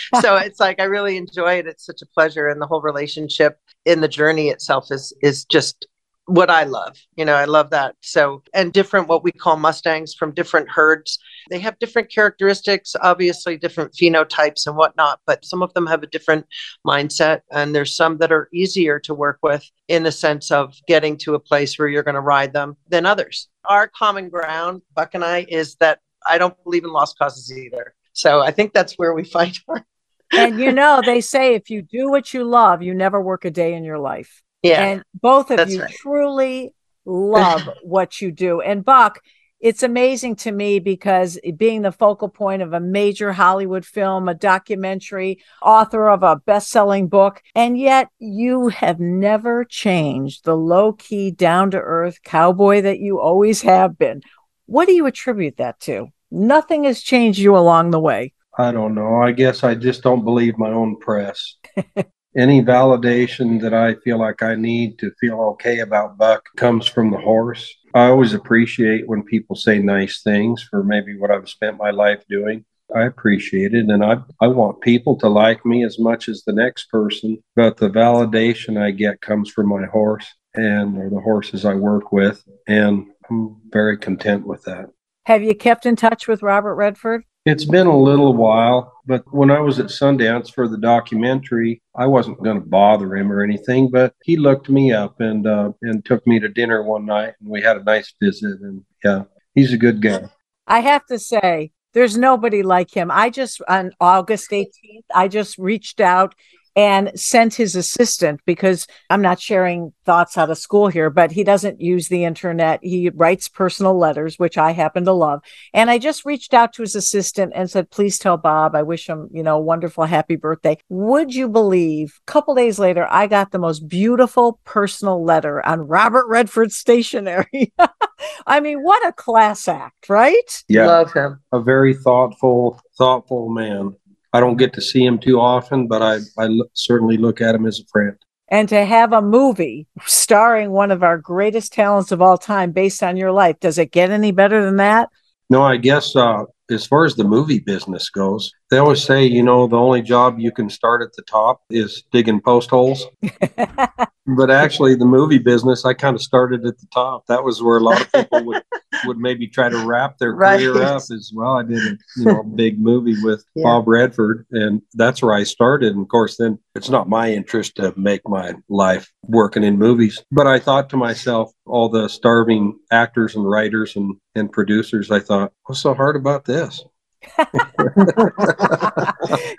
so 0.20 0.36
it's 0.36 0.60
like 0.60 0.80
I 0.80 0.84
really 0.84 1.16
enjoy 1.16 1.54
it. 1.54 1.66
It's 1.66 1.86
such 1.86 2.02
a 2.02 2.06
pleasure, 2.06 2.48
and 2.48 2.60
the 2.60 2.66
whole 2.66 2.82
relationship 2.82 3.58
in 3.84 4.00
the 4.00 4.08
journey 4.08 4.48
itself 4.48 4.88
is 4.90 5.12
is 5.22 5.44
just 5.44 5.86
what 6.26 6.50
I 6.50 6.64
love. 6.64 6.96
You 7.16 7.24
know, 7.24 7.34
I 7.34 7.44
love 7.44 7.70
that. 7.70 7.96
So, 8.00 8.42
and 8.54 8.72
different 8.72 9.08
what 9.08 9.24
we 9.24 9.32
call 9.32 9.56
Mustangs 9.56 10.14
from 10.14 10.32
different 10.32 10.70
herds. 10.70 11.18
They 11.50 11.58
have 11.58 11.78
different 11.78 12.10
characteristics, 12.10 12.94
obviously, 13.02 13.56
different 13.56 13.92
phenotypes 13.92 14.66
and 14.66 14.76
whatnot, 14.76 15.20
but 15.26 15.44
some 15.44 15.62
of 15.62 15.74
them 15.74 15.86
have 15.86 16.02
a 16.02 16.06
different 16.06 16.46
mindset. 16.86 17.40
And 17.50 17.74
there's 17.74 17.96
some 17.96 18.18
that 18.18 18.32
are 18.32 18.48
easier 18.52 18.98
to 19.00 19.14
work 19.14 19.38
with 19.42 19.68
in 19.88 20.04
the 20.04 20.12
sense 20.12 20.50
of 20.50 20.74
getting 20.86 21.16
to 21.18 21.34
a 21.34 21.40
place 21.40 21.78
where 21.78 21.88
you're 21.88 22.04
going 22.04 22.14
to 22.14 22.20
ride 22.20 22.52
them 22.52 22.76
than 22.88 23.04
others. 23.04 23.48
Our 23.68 23.88
common 23.88 24.28
ground, 24.28 24.82
Buck 24.94 25.14
and 25.14 25.24
I, 25.24 25.46
is 25.48 25.74
that 25.76 26.00
I 26.26 26.38
don't 26.38 26.56
believe 26.62 26.84
in 26.84 26.92
lost 26.92 27.18
causes 27.18 27.52
either. 27.52 27.94
So 28.12 28.40
I 28.40 28.50
think 28.50 28.72
that's 28.72 28.94
where 28.94 29.14
we 29.14 29.24
fight. 29.24 29.58
and 30.32 30.58
you 30.58 30.72
know, 30.72 31.00
they 31.04 31.20
say 31.20 31.54
if 31.54 31.70
you 31.70 31.82
do 31.82 32.10
what 32.10 32.32
you 32.34 32.44
love, 32.44 32.82
you 32.82 32.94
never 32.94 33.20
work 33.20 33.44
a 33.44 33.50
day 33.50 33.74
in 33.74 33.84
your 33.84 33.98
life. 33.98 34.42
Yeah. 34.62 34.84
And 34.84 35.02
both 35.14 35.50
of 35.50 35.68
you 35.70 35.82
right. 35.82 35.90
truly 35.90 36.74
love 37.04 37.68
what 37.82 38.20
you 38.20 38.30
do. 38.30 38.60
And 38.60 38.84
Buck, 38.84 39.20
it's 39.62 39.84
amazing 39.84 40.36
to 40.36 40.50
me 40.50 40.80
because 40.80 41.38
being 41.56 41.82
the 41.82 41.92
focal 41.92 42.28
point 42.28 42.62
of 42.62 42.72
a 42.72 42.80
major 42.80 43.32
Hollywood 43.32 43.86
film, 43.86 44.28
a 44.28 44.34
documentary, 44.34 45.38
author 45.62 46.08
of 46.08 46.24
a 46.24 46.36
best 46.36 46.68
selling 46.68 47.06
book, 47.06 47.40
and 47.54 47.78
yet 47.78 48.08
you 48.18 48.68
have 48.68 48.98
never 48.98 49.64
changed 49.64 50.44
the 50.44 50.56
low 50.56 50.92
key, 50.92 51.30
down 51.30 51.70
to 51.70 51.78
earth 51.78 52.22
cowboy 52.24 52.82
that 52.82 52.98
you 52.98 53.20
always 53.20 53.62
have 53.62 53.96
been. 53.96 54.22
What 54.66 54.86
do 54.86 54.94
you 54.94 55.06
attribute 55.06 55.58
that 55.58 55.78
to? 55.80 56.08
Nothing 56.34 56.84
has 56.84 57.02
changed 57.02 57.38
you 57.38 57.54
along 57.54 57.90
the 57.90 58.00
way. 58.00 58.32
I 58.56 58.72
don't 58.72 58.94
know. 58.94 59.16
I 59.16 59.32
guess 59.32 59.62
I 59.62 59.74
just 59.74 60.02
don't 60.02 60.24
believe 60.24 60.56
my 60.56 60.70
own 60.70 60.98
press. 60.98 61.56
Any 62.36 62.62
validation 62.62 63.60
that 63.60 63.74
I 63.74 63.96
feel 63.96 64.18
like 64.18 64.42
I 64.42 64.54
need 64.54 64.98
to 65.00 65.12
feel 65.20 65.38
okay 65.52 65.80
about 65.80 66.16
Buck 66.16 66.46
comes 66.56 66.86
from 66.86 67.10
the 67.10 67.18
horse. 67.18 67.70
I 67.94 68.06
always 68.06 68.32
appreciate 68.32 69.06
when 69.06 69.22
people 69.22 69.54
say 69.56 69.78
nice 69.78 70.22
things 70.22 70.62
for 70.62 70.82
maybe 70.82 71.18
what 71.18 71.30
I've 71.30 71.50
spent 71.50 71.76
my 71.76 71.90
life 71.90 72.24
doing. 72.30 72.64
I 72.96 73.02
appreciate 73.02 73.74
it. 73.74 73.90
And 73.90 74.02
I, 74.02 74.16
I 74.40 74.46
want 74.46 74.80
people 74.80 75.18
to 75.18 75.28
like 75.28 75.66
me 75.66 75.84
as 75.84 75.98
much 75.98 76.30
as 76.30 76.44
the 76.44 76.54
next 76.54 76.88
person. 76.88 77.42
But 77.56 77.76
the 77.76 77.90
validation 77.90 78.80
I 78.80 78.90
get 78.92 79.20
comes 79.20 79.50
from 79.50 79.68
my 79.68 79.84
horse 79.84 80.26
and 80.54 80.96
or 80.96 81.10
the 81.10 81.20
horses 81.20 81.66
I 81.66 81.74
work 81.74 82.10
with. 82.10 82.42
And 82.66 83.08
I'm 83.28 83.56
very 83.68 83.98
content 83.98 84.46
with 84.46 84.62
that. 84.62 84.88
Have 85.24 85.42
you 85.42 85.54
kept 85.54 85.86
in 85.86 85.94
touch 85.94 86.26
with 86.26 86.42
Robert 86.42 86.74
Redford? 86.74 87.24
It's 87.44 87.64
been 87.64 87.86
a 87.86 87.98
little 87.98 88.34
while, 88.34 88.92
but 89.04 89.24
when 89.32 89.50
I 89.50 89.58
was 89.60 89.80
at 89.80 89.86
Sundance 89.86 90.52
for 90.52 90.68
the 90.68 90.78
documentary, 90.78 91.82
I 91.96 92.06
wasn't 92.06 92.42
going 92.42 92.60
to 92.60 92.66
bother 92.66 93.16
him 93.16 93.32
or 93.32 93.42
anything. 93.42 93.90
But 93.90 94.14
he 94.22 94.36
looked 94.36 94.68
me 94.68 94.92
up 94.92 95.20
and 95.20 95.46
uh, 95.46 95.72
and 95.82 96.04
took 96.04 96.24
me 96.26 96.38
to 96.38 96.48
dinner 96.48 96.82
one 96.84 97.06
night, 97.06 97.34
and 97.40 97.48
we 97.48 97.60
had 97.60 97.76
a 97.76 97.84
nice 97.84 98.14
visit. 98.20 98.60
And 98.60 98.84
yeah, 99.04 99.24
he's 99.54 99.72
a 99.72 99.76
good 99.76 100.00
guy. 100.00 100.28
I 100.68 100.80
have 100.80 101.04
to 101.06 101.18
say, 101.18 101.72
there's 101.94 102.16
nobody 102.16 102.62
like 102.62 102.92
him. 102.92 103.10
I 103.10 103.30
just 103.30 103.60
on 103.68 103.90
August 104.00 104.50
18th, 104.50 105.04
I 105.14 105.26
just 105.26 105.58
reached 105.58 106.00
out 106.00 106.34
and 106.74 107.10
sent 107.18 107.54
his 107.54 107.76
assistant 107.76 108.40
because 108.46 108.86
I'm 109.10 109.22
not 109.22 109.40
sharing 109.40 109.92
thoughts 110.04 110.38
out 110.38 110.50
of 110.50 110.58
school 110.58 110.88
here, 110.88 111.10
but 111.10 111.30
he 111.30 111.44
doesn't 111.44 111.80
use 111.80 112.08
the 112.08 112.24
internet. 112.24 112.80
He 112.82 113.10
writes 113.10 113.48
personal 113.48 113.98
letters, 113.98 114.38
which 114.38 114.56
I 114.56 114.72
happen 114.72 115.04
to 115.04 115.12
love. 115.12 115.42
And 115.74 115.90
I 115.90 115.98
just 115.98 116.24
reached 116.24 116.54
out 116.54 116.72
to 116.74 116.82
his 116.82 116.94
assistant 116.94 117.52
and 117.54 117.70
said, 117.70 117.90
please 117.90 118.18
tell 118.18 118.36
Bob, 118.36 118.74
I 118.74 118.82
wish 118.82 119.08
him, 119.08 119.28
you 119.32 119.42
know, 119.42 119.58
wonderful 119.58 120.04
happy 120.04 120.36
birthday. 120.36 120.78
Would 120.88 121.34
you 121.34 121.48
believe 121.48 122.20
a 122.26 122.30
couple 122.30 122.54
days 122.54 122.78
later, 122.78 123.06
I 123.10 123.26
got 123.26 123.50
the 123.50 123.58
most 123.58 123.88
beautiful 123.88 124.58
personal 124.64 125.24
letter 125.24 125.64
on 125.66 125.80
Robert 125.80 126.26
Redford 126.28 126.72
stationery. 126.72 127.72
I 128.46 128.60
mean, 128.60 128.82
what 128.82 129.06
a 129.06 129.12
class 129.12 129.68
act, 129.68 130.08
right? 130.08 130.64
Yeah. 130.68 130.86
Love 130.86 131.12
him. 131.12 131.40
A 131.52 131.60
very 131.60 131.94
thoughtful, 131.94 132.80
thoughtful 132.96 133.48
man. 133.48 133.96
I 134.32 134.40
don't 134.40 134.56
get 134.56 134.72
to 134.74 134.80
see 134.80 135.04
him 135.04 135.18
too 135.18 135.40
often, 135.40 135.86
but 135.86 136.02
I, 136.02 136.16
I 136.38 136.46
l- 136.46 136.70
certainly 136.72 137.16
look 137.16 137.40
at 137.40 137.54
him 137.54 137.66
as 137.66 137.80
a 137.80 137.84
friend. 137.92 138.16
And 138.48 138.68
to 138.68 138.84
have 138.84 139.12
a 139.12 139.22
movie 139.22 139.86
starring 140.04 140.72
one 140.72 140.90
of 140.90 141.02
our 141.02 141.18
greatest 141.18 141.72
talents 141.72 142.12
of 142.12 142.20
all 142.20 142.36
time 142.36 142.72
based 142.72 143.02
on 143.02 143.16
your 143.16 143.32
life, 143.32 143.58
does 143.60 143.78
it 143.78 143.92
get 143.92 144.10
any 144.10 144.30
better 144.30 144.64
than 144.64 144.76
that? 144.76 145.08
No, 145.48 145.62
I 145.62 145.76
guess 145.76 146.14
uh, 146.16 146.44
as 146.70 146.86
far 146.86 147.04
as 147.04 147.14
the 147.14 147.24
movie 147.24 147.60
business 147.60 148.10
goes, 148.10 148.52
They 148.72 148.78
always 148.78 149.02
say, 149.04 149.26
you 149.26 149.42
know, 149.42 149.66
the 149.66 149.76
only 149.76 150.00
job 150.00 150.38
you 150.38 150.50
can 150.50 150.70
start 150.70 151.02
at 151.02 151.12
the 151.12 151.20
top 151.20 151.60
is 151.68 152.04
digging 152.10 152.40
post 152.40 152.70
holes. 152.70 153.04
but 154.26 154.50
actually, 154.50 154.94
the 154.94 155.04
movie 155.04 155.36
business, 155.36 155.84
I 155.84 155.92
kind 155.92 156.16
of 156.16 156.22
started 156.22 156.64
at 156.64 156.78
the 156.78 156.86
top. 156.86 157.26
That 157.26 157.44
was 157.44 157.62
where 157.62 157.76
a 157.76 157.82
lot 157.82 158.00
of 158.00 158.10
people 158.10 158.42
would, 158.46 158.62
would 159.04 159.18
maybe 159.18 159.46
try 159.46 159.68
to 159.68 159.86
wrap 159.86 160.16
their 160.16 160.32
Right. 160.32 160.58
career 160.58 160.84
up 160.84 161.02
as 161.02 161.30
well. 161.34 161.58
I 161.58 161.64
did 161.64 161.84
a 161.84 161.98
you 162.16 162.24
know 162.24 162.42
big 162.42 162.80
movie 162.80 163.22
with 163.22 163.44
Yeah. 163.54 163.64
Bob 163.64 163.88
Redford, 163.88 164.46
and 164.52 164.80
that's 164.94 165.22
where 165.22 165.34
I 165.34 165.42
started. 165.42 165.92
And 165.92 166.00
of 166.00 166.08
course, 166.08 166.38
then 166.38 166.58
it's 166.74 166.88
not 166.88 167.10
my 167.10 167.30
interest 167.30 167.76
to 167.76 167.92
make 167.98 168.22
my 168.26 168.54
life 168.70 169.12
working 169.24 169.64
in 169.64 169.78
movies. 169.78 170.24
But 170.32 170.46
I 170.46 170.58
thought 170.60 170.88
to 170.90 170.96
myself, 170.96 171.52
all 171.66 171.90
the 171.90 172.08
starving 172.08 172.78
actors 172.90 173.36
and 173.36 173.46
writers 173.46 173.96
and 173.96 174.14
and 174.34 174.50
producers, 174.50 175.10
I 175.10 175.20
thought, 175.20 175.52
what's 175.66 175.82
so 175.82 175.92
hard 175.92 176.16
about 176.16 176.46
this? 176.46 176.82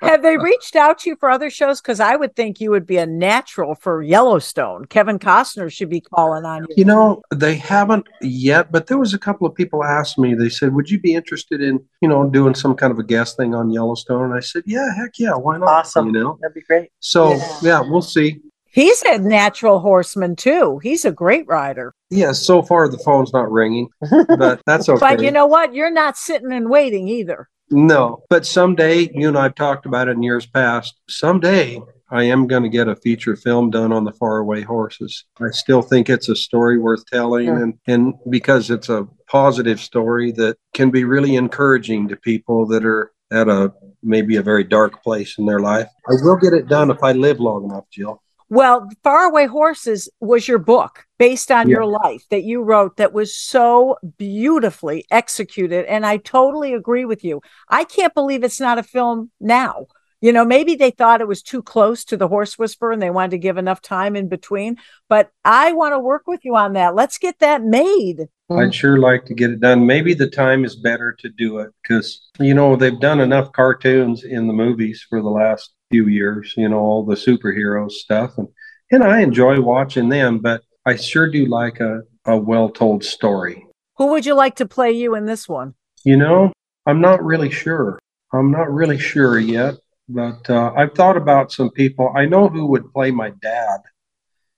Have 0.01 0.21
they 0.21 0.37
reached 0.37 0.75
out 0.75 0.99
to 0.99 1.09
you 1.09 1.15
for 1.15 1.29
other 1.29 1.49
shows? 1.49 1.81
Because 1.81 1.99
I 1.99 2.15
would 2.15 2.35
think 2.35 2.59
you 2.59 2.71
would 2.71 2.85
be 2.85 2.97
a 2.97 3.05
natural 3.05 3.75
for 3.75 4.01
Yellowstone. 4.01 4.85
Kevin 4.85 5.19
Costner 5.19 5.71
should 5.71 5.89
be 5.89 6.01
calling 6.01 6.45
on 6.45 6.65
you. 6.69 6.75
You 6.77 6.85
know, 6.85 7.21
they 7.33 7.55
haven't 7.55 8.07
yet, 8.21 8.71
but 8.71 8.87
there 8.87 8.97
was 8.97 9.13
a 9.13 9.19
couple 9.19 9.47
of 9.47 9.55
people 9.55 9.83
asked 9.83 10.17
me, 10.17 10.33
they 10.33 10.49
said, 10.49 10.73
Would 10.73 10.89
you 10.89 10.99
be 10.99 11.13
interested 11.13 11.61
in, 11.61 11.83
you 12.01 12.09
know, 12.09 12.29
doing 12.29 12.55
some 12.55 12.75
kind 12.75 12.91
of 12.91 12.99
a 12.99 13.03
guest 13.03 13.37
thing 13.37 13.55
on 13.55 13.69
Yellowstone? 13.69 14.25
And 14.25 14.33
I 14.33 14.39
said, 14.39 14.63
Yeah, 14.65 14.93
heck 14.95 15.11
yeah, 15.17 15.33
why 15.33 15.57
not? 15.57 15.69
Awesome. 15.69 16.07
You 16.07 16.11
know? 16.13 16.37
That'd 16.41 16.55
be 16.55 16.61
great. 16.61 16.89
So 16.99 17.33
Yeah. 17.35 17.59
yeah, 17.61 17.81
we'll 17.81 18.01
see. 18.01 18.41
He's 18.73 19.03
a 19.03 19.19
natural 19.19 19.79
horseman 19.79 20.35
too. 20.35 20.79
He's 20.81 21.05
a 21.05 21.11
great 21.11 21.45
rider. 21.47 21.93
Yeah, 22.09 22.31
so 22.31 22.63
far 22.63 22.89
the 22.89 22.97
phone's 22.97 23.31
not 23.31 23.51
ringing, 23.51 23.87
but 24.27 24.61
that's 24.65 24.89
okay. 24.89 24.99
But 24.99 25.21
you 25.21 25.29
know 25.29 25.45
what? 25.45 25.75
You're 25.75 25.91
not 25.91 26.17
sitting 26.17 26.51
and 26.51 26.71
waiting 26.71 27.07
either. 27.07 27.47
No, 27.71 28.23
but 28.29 28.45
someday, 28.45 29.09
you 29.13 29.27
and 29.27 29.37
I've 29.37 29.55
talked 29.55 29.85
about 29.85 30.07
it 30.07 30.11
in 30.11 30.23
years 30.23 30.45
past. 30.45 30.95
Someday 31.09 31.79
I 32.11 32.23
am 32.25 32.45
going 32.47 32.63
to 32.63 32.69
get 32.69 32.87
a 32.87 32.95
feature 32.95 33.35
film 33.35 33.71
done 33.71 33.91
on 33.91 34.03
the 34.03 34.11
faraway 34.11 34.61
horses. 34.61 35.25
I 35.41 35.49
still 35.51 35.81
think 35.81 36.09
it's 36.09 36.29
a 36.29 36.35
story 36.35 36.77
worth 36.77 37.05
telling, 37.07 37.47
Yeah. 37.47 37.59
and 37.61 37.73
and 37.87 38.13
because 38.29 38.69
it's 38.69 38.89
a 38.89 39.07
positive 39.27 39.79
story 39.79 40.31
that 40.33 40.57
can 40.73 40.91
be 40.91 41.03
really 41.05 41.35
encouraging 41.35 42.07
to 42.09 42.15
people 42.15 42.67
that 42.67 42.85
are 42.85 43.11
at 43.31 43.47
a 43.49 43.73
maybe 44.03 44.35
a 44.35 44.43
very 44.43 44.63
dark 44.63 45.01
place 45.01 45.37
in 45.39 45.45
their 45.45 45.59
life. 45.59 45.87
I 46.07 46.13
will 46.21 46.35
get 46.35 46.53
it 46.53 46.67
done 46.67 46.91
if 46.91 47.01
I 47.01 47.13
live 47.13 47.39
long 47.39 47.63
enough, 47.65 47.85
Jill. 47.91 48.21
Well, 48.49 48.89
Faraway 49.03 49.47
Horses 49.47 50.09
was 50.19 50.47
your 50.47 50.59
book 50.59 51.05
based 51.23 51.51
on 51.51 51.69
Yeah. 51.69 51.75
your 51.75 51.85
life 51.85 52.25
that 52.31 52.43
you 52.43 52.61
wrote 52.61 52.97
that 52.97 53.13
was 53.13 53.33
so 53.33 53.97
beautifully 54.17 55.05
executed. 55.09 55.85
And 55.85 56.05
I 56.05 56.17
totally 56.17 56.73
agree 56.73 57.05
with 57.05 57.23
you. 57.23 57.39
I 57.69 57.85
can't 57.85 58.13
believe 58.13 58.43
it's 58.43 58.59
not 58.59 58.77
a 58.77 58.83
film 58.83 59.31
now. 59.39 59.85
You 60.19 60.33
know, 60.33 60.43
maybe 60.43 60.75
they 60.75 60.91
thought 60.91 61.21
it 61.21 61.27
was 61.27 61.41
too 61.41 61.61
close 61.63 62.03
to 62.05 62.17
the 62.17 62.27
horse 62.27 62.59
whisperer 62.59 62.91
and 62.91 63.01
they 63.01 63.09
wanted 63.09 63.31
to 63.31 63.37
give 63.37 63.57
enough 63.57 63.81
time 63.81 64.17
in 64.17 64.27
between. 64.27 64.75
But 65.07 65.29
I 65.45 65.71
want 65.71 65.93
to 65.93 65.99
work 65.99 66.23
with 66.27 66.43
you 66.43 66.57
on 66.57 66.73
that. 66.73 66.93
Let's 66.93 67.17
get 67.17 67.39
that 67.39 67.63
made. 67.63 68.27
I'd 68.51 68.75
sure 68.75 68.97
like 68.97 69.23
to 69.27 69.33
get 69.33 69.51
it 69.51 69.61
done. 69.61 69.85
Maybe 69.85 70.13
the 70.13 70.29
time 70.29 70.65
is 70.65 70.75
better 70.75 71.15
to 71.19 71.29
do 71.29 71.59
it 71.59 71.71
because, 71.81 72.21
you 72.37 72.53
know, 72.53 72.75
they've 72.75 72.99
done 72.99 73.21
enough 73.21 73.53
cartoons 73.53 74.25
in 74.25 74.47
the 74.47 74.53
movies 74.53 75.05
for 75.09 75.21
the 75.21 75.29
last 75.29 75.71
few 75.89 76.07
years, 76.07 76.53
you 76.57 76.67
know, 76.67 76.79
all 76.79 77.05
the 77.05 77.15
superhero 77.15 77.89
stuff. 77.89 78.37
And, 78.37 78.47
and 78.91 79.03
I 79.05 79.21
enjoy 79.21 79.61
watching 79.61 80.09
them, 80.09 80.39
but 80.39 80.61
I 80.85 80.95
sure 80.95 81.29
do 81.29 81.45
like 81.45 81.79
a, 81.79 82.01
a 82.25 82.37
well 82.37 82.69
told 82.69 83.03
story. 83.03 83.65
Who 83.97 84.07
would 84.07 84.25
you 84.25 84.33
like 84.33 84.55
to 84.55 84.65
play 84.65 84.91
you 84.91 85.15
in 85.15 85.25
this 85.25 85.47
one? 85.47 85.75
You 86.03 86.17
know, 86.17 86.51
I'm 86.85 86.99
not 86.99 87.23
really 87.23 87.49
sure. 87.49 87.99
I'm 88.33 88.51
not 88.51 88.71
really 88.71 88.97
sure 88.97 89.39
yet, 89.39 89.75
but 90.09 90.49
uh, 90.49 90.73
I've 90.75 90.93
thought 90.93 91.15
about 91.15 91.51
some 91.51 91.69
people. 91.69 92.11
I 92.15 92.25
know 92.25 92.49
who 92.49 92.65
would 92.65 92.91
play 92.91 93.11
my 93.11 93.31
dad 93.41 93.79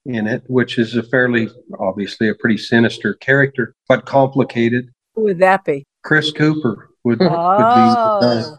in 0.06 0.28
it, 0.28 0.44
which 0.48 0.78
is 0.78 0.96
a 0.96 1.04
fairly, 1.04 1.50
obviously, 1.80 2.30
a 2.30 2.36
pretty 2.36 2.58
sinister 2.58 3.16
character, 3.16 3.74
but 3.88 4.06
complicated. 4.06 4.90
Who 5.14 5.24
would 5.24 5.40
that 5.40 5.66
be? 5.66 5.86
Chris 6.04 6.32
Cooper 6.32 6.90
would, 7.04 7.20
would 7.20 7.30
be 7.30 7.36
Oh, 7.36 8.58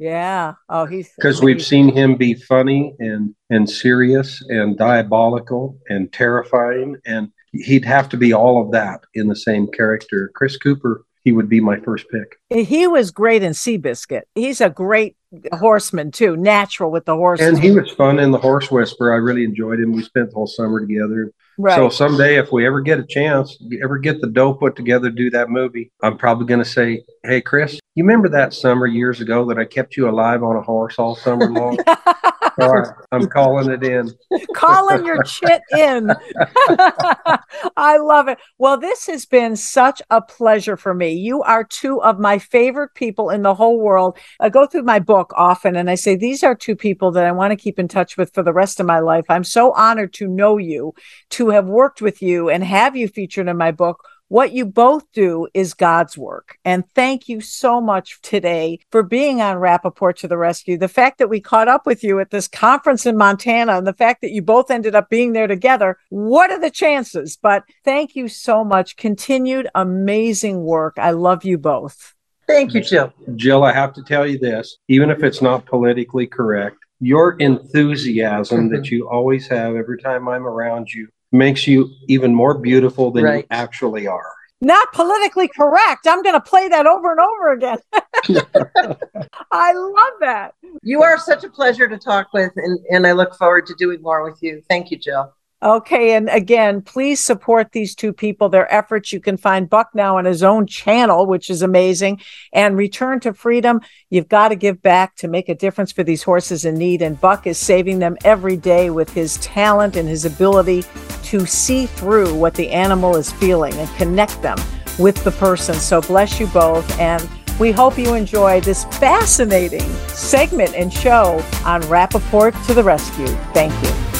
yeah. 0.00 0.54
Oh, 0.68 0.86
he's 0.86 1.12
because 1.14 1.42
we've 1.42 1.62
seen 1.62 1.94
him 1.94 2.16
be 2.16 2.34
funny 2.34 2.94
and 2.98 3.34
and 3.50 3.68
serious 3.68 4.42
and 4.48 4.76
diabolical 4.76 5.78
and 5.88 6.10
terrifying 6.12 6.96
and 7.04 7.30
he'd 7.52 7.84
have 7.84 8.08
to 8.08 8.16
be 8.16 8.32
all 8.32 8.64
of 8.64 8.72
that 8.72 9.00
in 9.14 9.28
the 9.28 9.36
same 9.36 9.66
character. 9.68 10.30
Chris 10.34 10.56
Cooper, 10.56 11.04
he 11.22 11.32
would 11.32 11.48
be 11.48 11.60
my 11.60 11.78
first 11.80 12.06
pick. 12.08 12.36
He 12.66 12.86
was 12.86 13.10
great 13.10 13.42
in 13.42 13.52
Seabiscuit. 13.52 14.22
He's 14.34 14.60
a 14.60 14.70
great 14.70 15.16
horseman 15.52 16.12
too, 16.12 16.36
natural 16.36 16.90
with 16.90 17.04
the 17.04 17.14
horse. 17.14 17.40
And 17.40 17.58
he 17.58 17.72
was 17.72 17.90
fun 17.90 18.18
in 18.18 18.30
the 18.30 18.38
Horse 18.38 18.70
Whisperer. 18.70 19.12
I 19.12 19.16
really 19.16 19.44
enjoyed 19.44 19.80
him. 19.80 19.92
We 19.92 20.02
spent 20.02 20.30
the 20.30 20.34
whole 20.36 20.46
summer 20.46 20.80
together. 20.80 21.32
right. 21.58 21.76
So 21.76 21.88
someday, 21.90 22.36
if 22.38 22.52
we 22.52 22.66
ever 22.66 22.80
get 22.80 22.98
a 22.98 23.06
chance, 23.06 23.58
ever 23.82 23.98
get 23.98 24.20
the 24.20 24.28
dough 24.28 24.54
put 24.54 24.76
together, 24.76 25.10
do 25.10 25.28
that 25.30 25.50
movie, 25.50 25.92
I'm 26.02 26.16
probably 26.16 26.46
going 26.46 26.62
to 26.62 26.68
say, 26.68 27.04
"Hey, 27.24 27.40
Chris, 27.40 27.79
you 27.94 28.04
remember 28.04 28.28
that 28.28 28.54
summer 28.54 28.86
years 28.86 29.20
ago 29.20 29.44
that 29.46 29.58
I 29.58 29.64
kept 29.64 29.96
you 29.96 30.08
alive 30.08 30.42
on 30.42 30.56
a 30.56 30.62
horse 30.62 30.98
all 30.98 31.16
summer 31.16 31.50
long? 31.50 31.76
all 32.60 32.72
right, 32.72 32.88
I'm 33.10 33.26
calling 33.26 33.70
it 33.70 33.82
in." 33.82 34.10
Calling 34.54 35.04
your 35.04 35.22
chit 35.22 35.62
in. 35.76 36.10
I 37.76 37.96
love 37.96 38.28
it. 38.28 38.38
Well, 38.58 38.78
this 38.78 39.06
has 39.06 39.26
been 39.26 39.56
such 39.56 40.02
a 40.10 40.20
pleasure 40.20 40.76
for 40.76 40.92
me. 40.94 41.12
You 41.12 41.42
are 41.42 41.64
two 41.64 42.02
of 42.02 42.18
my 42.18 42.38
favorite 42.38 42.94
people 42.94 43.30
in 43.30 43.42
the 43.42 43.54
whole 43.54 43.80
world. 43.80 44.18
I 44.38 44.50
go 44.50 44.66
through 44.66 44.82
my 44.82 44.98
book 44.98 45.32
often 45.34 45.76
and 45.76 45.90
I 45.90 45.94
say, 45.94 46.14
these 46.14 46.42
are 46.42 46.54
two 46.54 46.76
people 46.76 47.10
that 47.12 47.24
I 47.24 47.32
want 47.32 47.52
to 47.52 47.56
keep 47.56 47.78
in 47.78 47.88
touch 47.88 48.16
with 48.16 48.32
for 48.34 48.42
the 48.42 48.52
rest 48.52 48.80
of 48.80 48.86
my 48.86 49.00
life. 49.00 49.24
I'm 49.28 49.44
so 49.44 49.72
honored 49.72 50.12
to 50.14 50.28
know 50.28 50.58
you, 50.58 50.94
to 51.30 51.50
have 51.50 51.66
worked 51.66 52.02
with 52.02 52.22
you, 52.22 52.50
and 52.50 52.62
have 52.62 52.96
you 52.96 53.08
featured 53.08 53.48
in 53.48 53.56
my 53.56 53.72
book. 53.72 54.04
What 54.30 54.52
you 54.52 54.64
both 54.64 55.10
do 55.12 55.48
is 55.54 55.74
God's 55.74 56.16
work. 56.16 56.56
And 56.64 56.88
thank 56.94 57.28
you 57.28 57.40
so 57.40 57.80
much 57.80 58.22
today 58.22 58.78
for 58.92 59.02
being 59.02 59.42
on 59.42 59.56
Rappaport 59.56 60.14
to 60.18 60.28
the 60.28 60.38
rescue. 60.38 60.78
The 60.78 60.86
fact 60.86 61.18
that 61.18 61.28
we 61.28 61.40
caught 61.40 61.66
up 61.66 61.84
with 61.84 62.04
you 62.04 62.20
at 62.20 62.30
this 62.30 62.46
conference 62.46 63.06
in 63.06 63.16
Montana 63.16 63.78
and 63.78 63.88
the 63.88 63.92
fact 63.92 64.20
that 64.20 64.30
you 64.30 64.40
both 64.40 64.70
ended 64.70 64.94
up 64.94 65.10
being 65.10 65.32
there 65.32 65.48
together, 65.48 65.98
what 66.10 66.52
are 66.52 66.60
the 66.60 66.70
chances? 66.70 67.36
But 67.42 67.64
thank 67.84 68.14
you 68.14 68.28
so 68.28 68.62
much. 68.62 68.94
Continued 68.94 69.66
amazing 69.74 70.62
work. 70.62 70.94
I 70.96 71.10
love 71.10 71.44
you 71.44 71.58
both. 71.58 72.14
Thank 72.46 72.72
you, 72.72 72.82
Jill. 72.82 73.12
Jill, 73.34 73.64
I 73.64 73.72
have 73.72 73.92
to 73.94 74.02
tell 74.04 74.28
you 74.28 74.38
this, 74.38 74.78
even 74.86 75.10
if 75.10 75.24
it's 75.24 75.42
not 75.42 75.66
politically 75.66 76.28
correct, 76.28 76.76
your 77.00 77.32
enthusiasm 77.40 78.68
that 78.68 78.92
you 78.92 79.08
always 79.08 79.48
have 79.48 79.74
every 79.74 80.00
time 80.00 80.28
I'm 80.28 80.46
around 80.46 80.94
you 80.94 81.08
makes 81.32 81.66
you 81.66 81.90
even 82.08 82.34
more 82.34 82.58
beautiful 82.58 83.10
than 83.10 83.24
you 83.24 83.44
actually 83.50 84.06
are. 84.06 84.32
Not 84.62 84.92
politically 84.92 85.48
correct. 85.48 86.06
I'm 86.06 86.22
going 86.22 86.34
to 86.34 86.40
play 86.40 86.68
that 86.68 86.86
over 86.86 87.12
and 87.12 87.20
over 87.20 87.52
again. 87.52 87.78
I 89.50 89.72
love 89.72 90.12
that. 90.20 90.54
You 90.82 91.02
are 91.02 91.18
such 91.18 91.44
a 91.44 91.48
pleasure 91.48 91.88
to 91.88 91.96
talk 91.96 92.32
with, 92.34 92.52
and, 92.56 92.78
and 92.90 93.06
I 93.06 93.12
look 93.12 93.34
forward 93.36 93.66
to 93.66 93.74
doing 93.78 94.02
more 94.02 94.22
with 94.22 94.42
you. 94.42 94.62
Thank 94.68 94.90
you, 94.90 94.98
Jill. 94.98 95.32
Okay. 95.62 96.14
And 96.14 96.30
again, 96.30 96.80
please 96.80 97.22
support 97.22 97.72
these 97.72 97.94
two 97.94 98.14
people, 98.14 98.48
their 98.48 98.72
efforts. 98.72 99.12
You 99.12 99.20
can 99.20 99.36
find 99.36 99.68
Buck 99.68 99.90
now 99.94 100.16
on 100.16 100.24
his 100.24 100.42
own 100.42 100.66
channel, 100.66 101.26
which 101.26 101.50
is 101.50 101.60
amazing. 101.60 102.20
And 102.52 102.78
Return 102.78 103.20
to 103.20 103.34
Freedom, 103.34 103.82
you've 104.08 104.28
got 104.28 104.48
to 104.48 104.56
give 104.56 104.80
back 104.80 105.16
to 105.16 105.28
make 105.28 105.50
a 105.50 105.54
difference 105.54 105.92
for 105.92 106.02
these 106.02 106.22
horses 106.22 106.64
in 106.64 106.78
need. 106.78 107.02
And 107.02 107.20
Buck 107.20 107.46
is 107.46 107.58
saving 107.58 107.98
them 107.98 108.16
every 108.24 108.56
day 108.56 108.88
with 108.88 109.12
his 109.12 109.36
talent 109.38 109.96
and 109.96 110.08
his 110.08 110.24
ability 110.24 110.84
to 111.24 111.44
see 111.44 111.84
through 111.84 112.34
what 112.34 112.54
the 112.54 112.70
animal 112.70 113.16
is 113.16 113.30
feeling 113.30 113.74
and 113.74 113.88
connect 113.96 114.40
them 114.40 114.56
with 114.98 115.22
the 115.24 115.32
person. 115.32 115.74
So 115.74 116.00
bless 116.00 116.40
you 116.40 116.46
both. 116.46 116.98
And 116.98 117.28
we 117.58 117.70
hope 117.70 117.98
you 117.98 118.14
enjoy 118.14 118.62
this 118.62 118.84
fascinating 118.84 119.88
segment 120.08 120.74
and 120.74 120.90
show 120.90 121.44
on 121.66 121.82
Rappaport 121.82 122.66
to 122.66 122.72
the 122.72 122.82
Rescue. 122.82 123.26
Thank 123.52 123.74
you. 123.84 124.19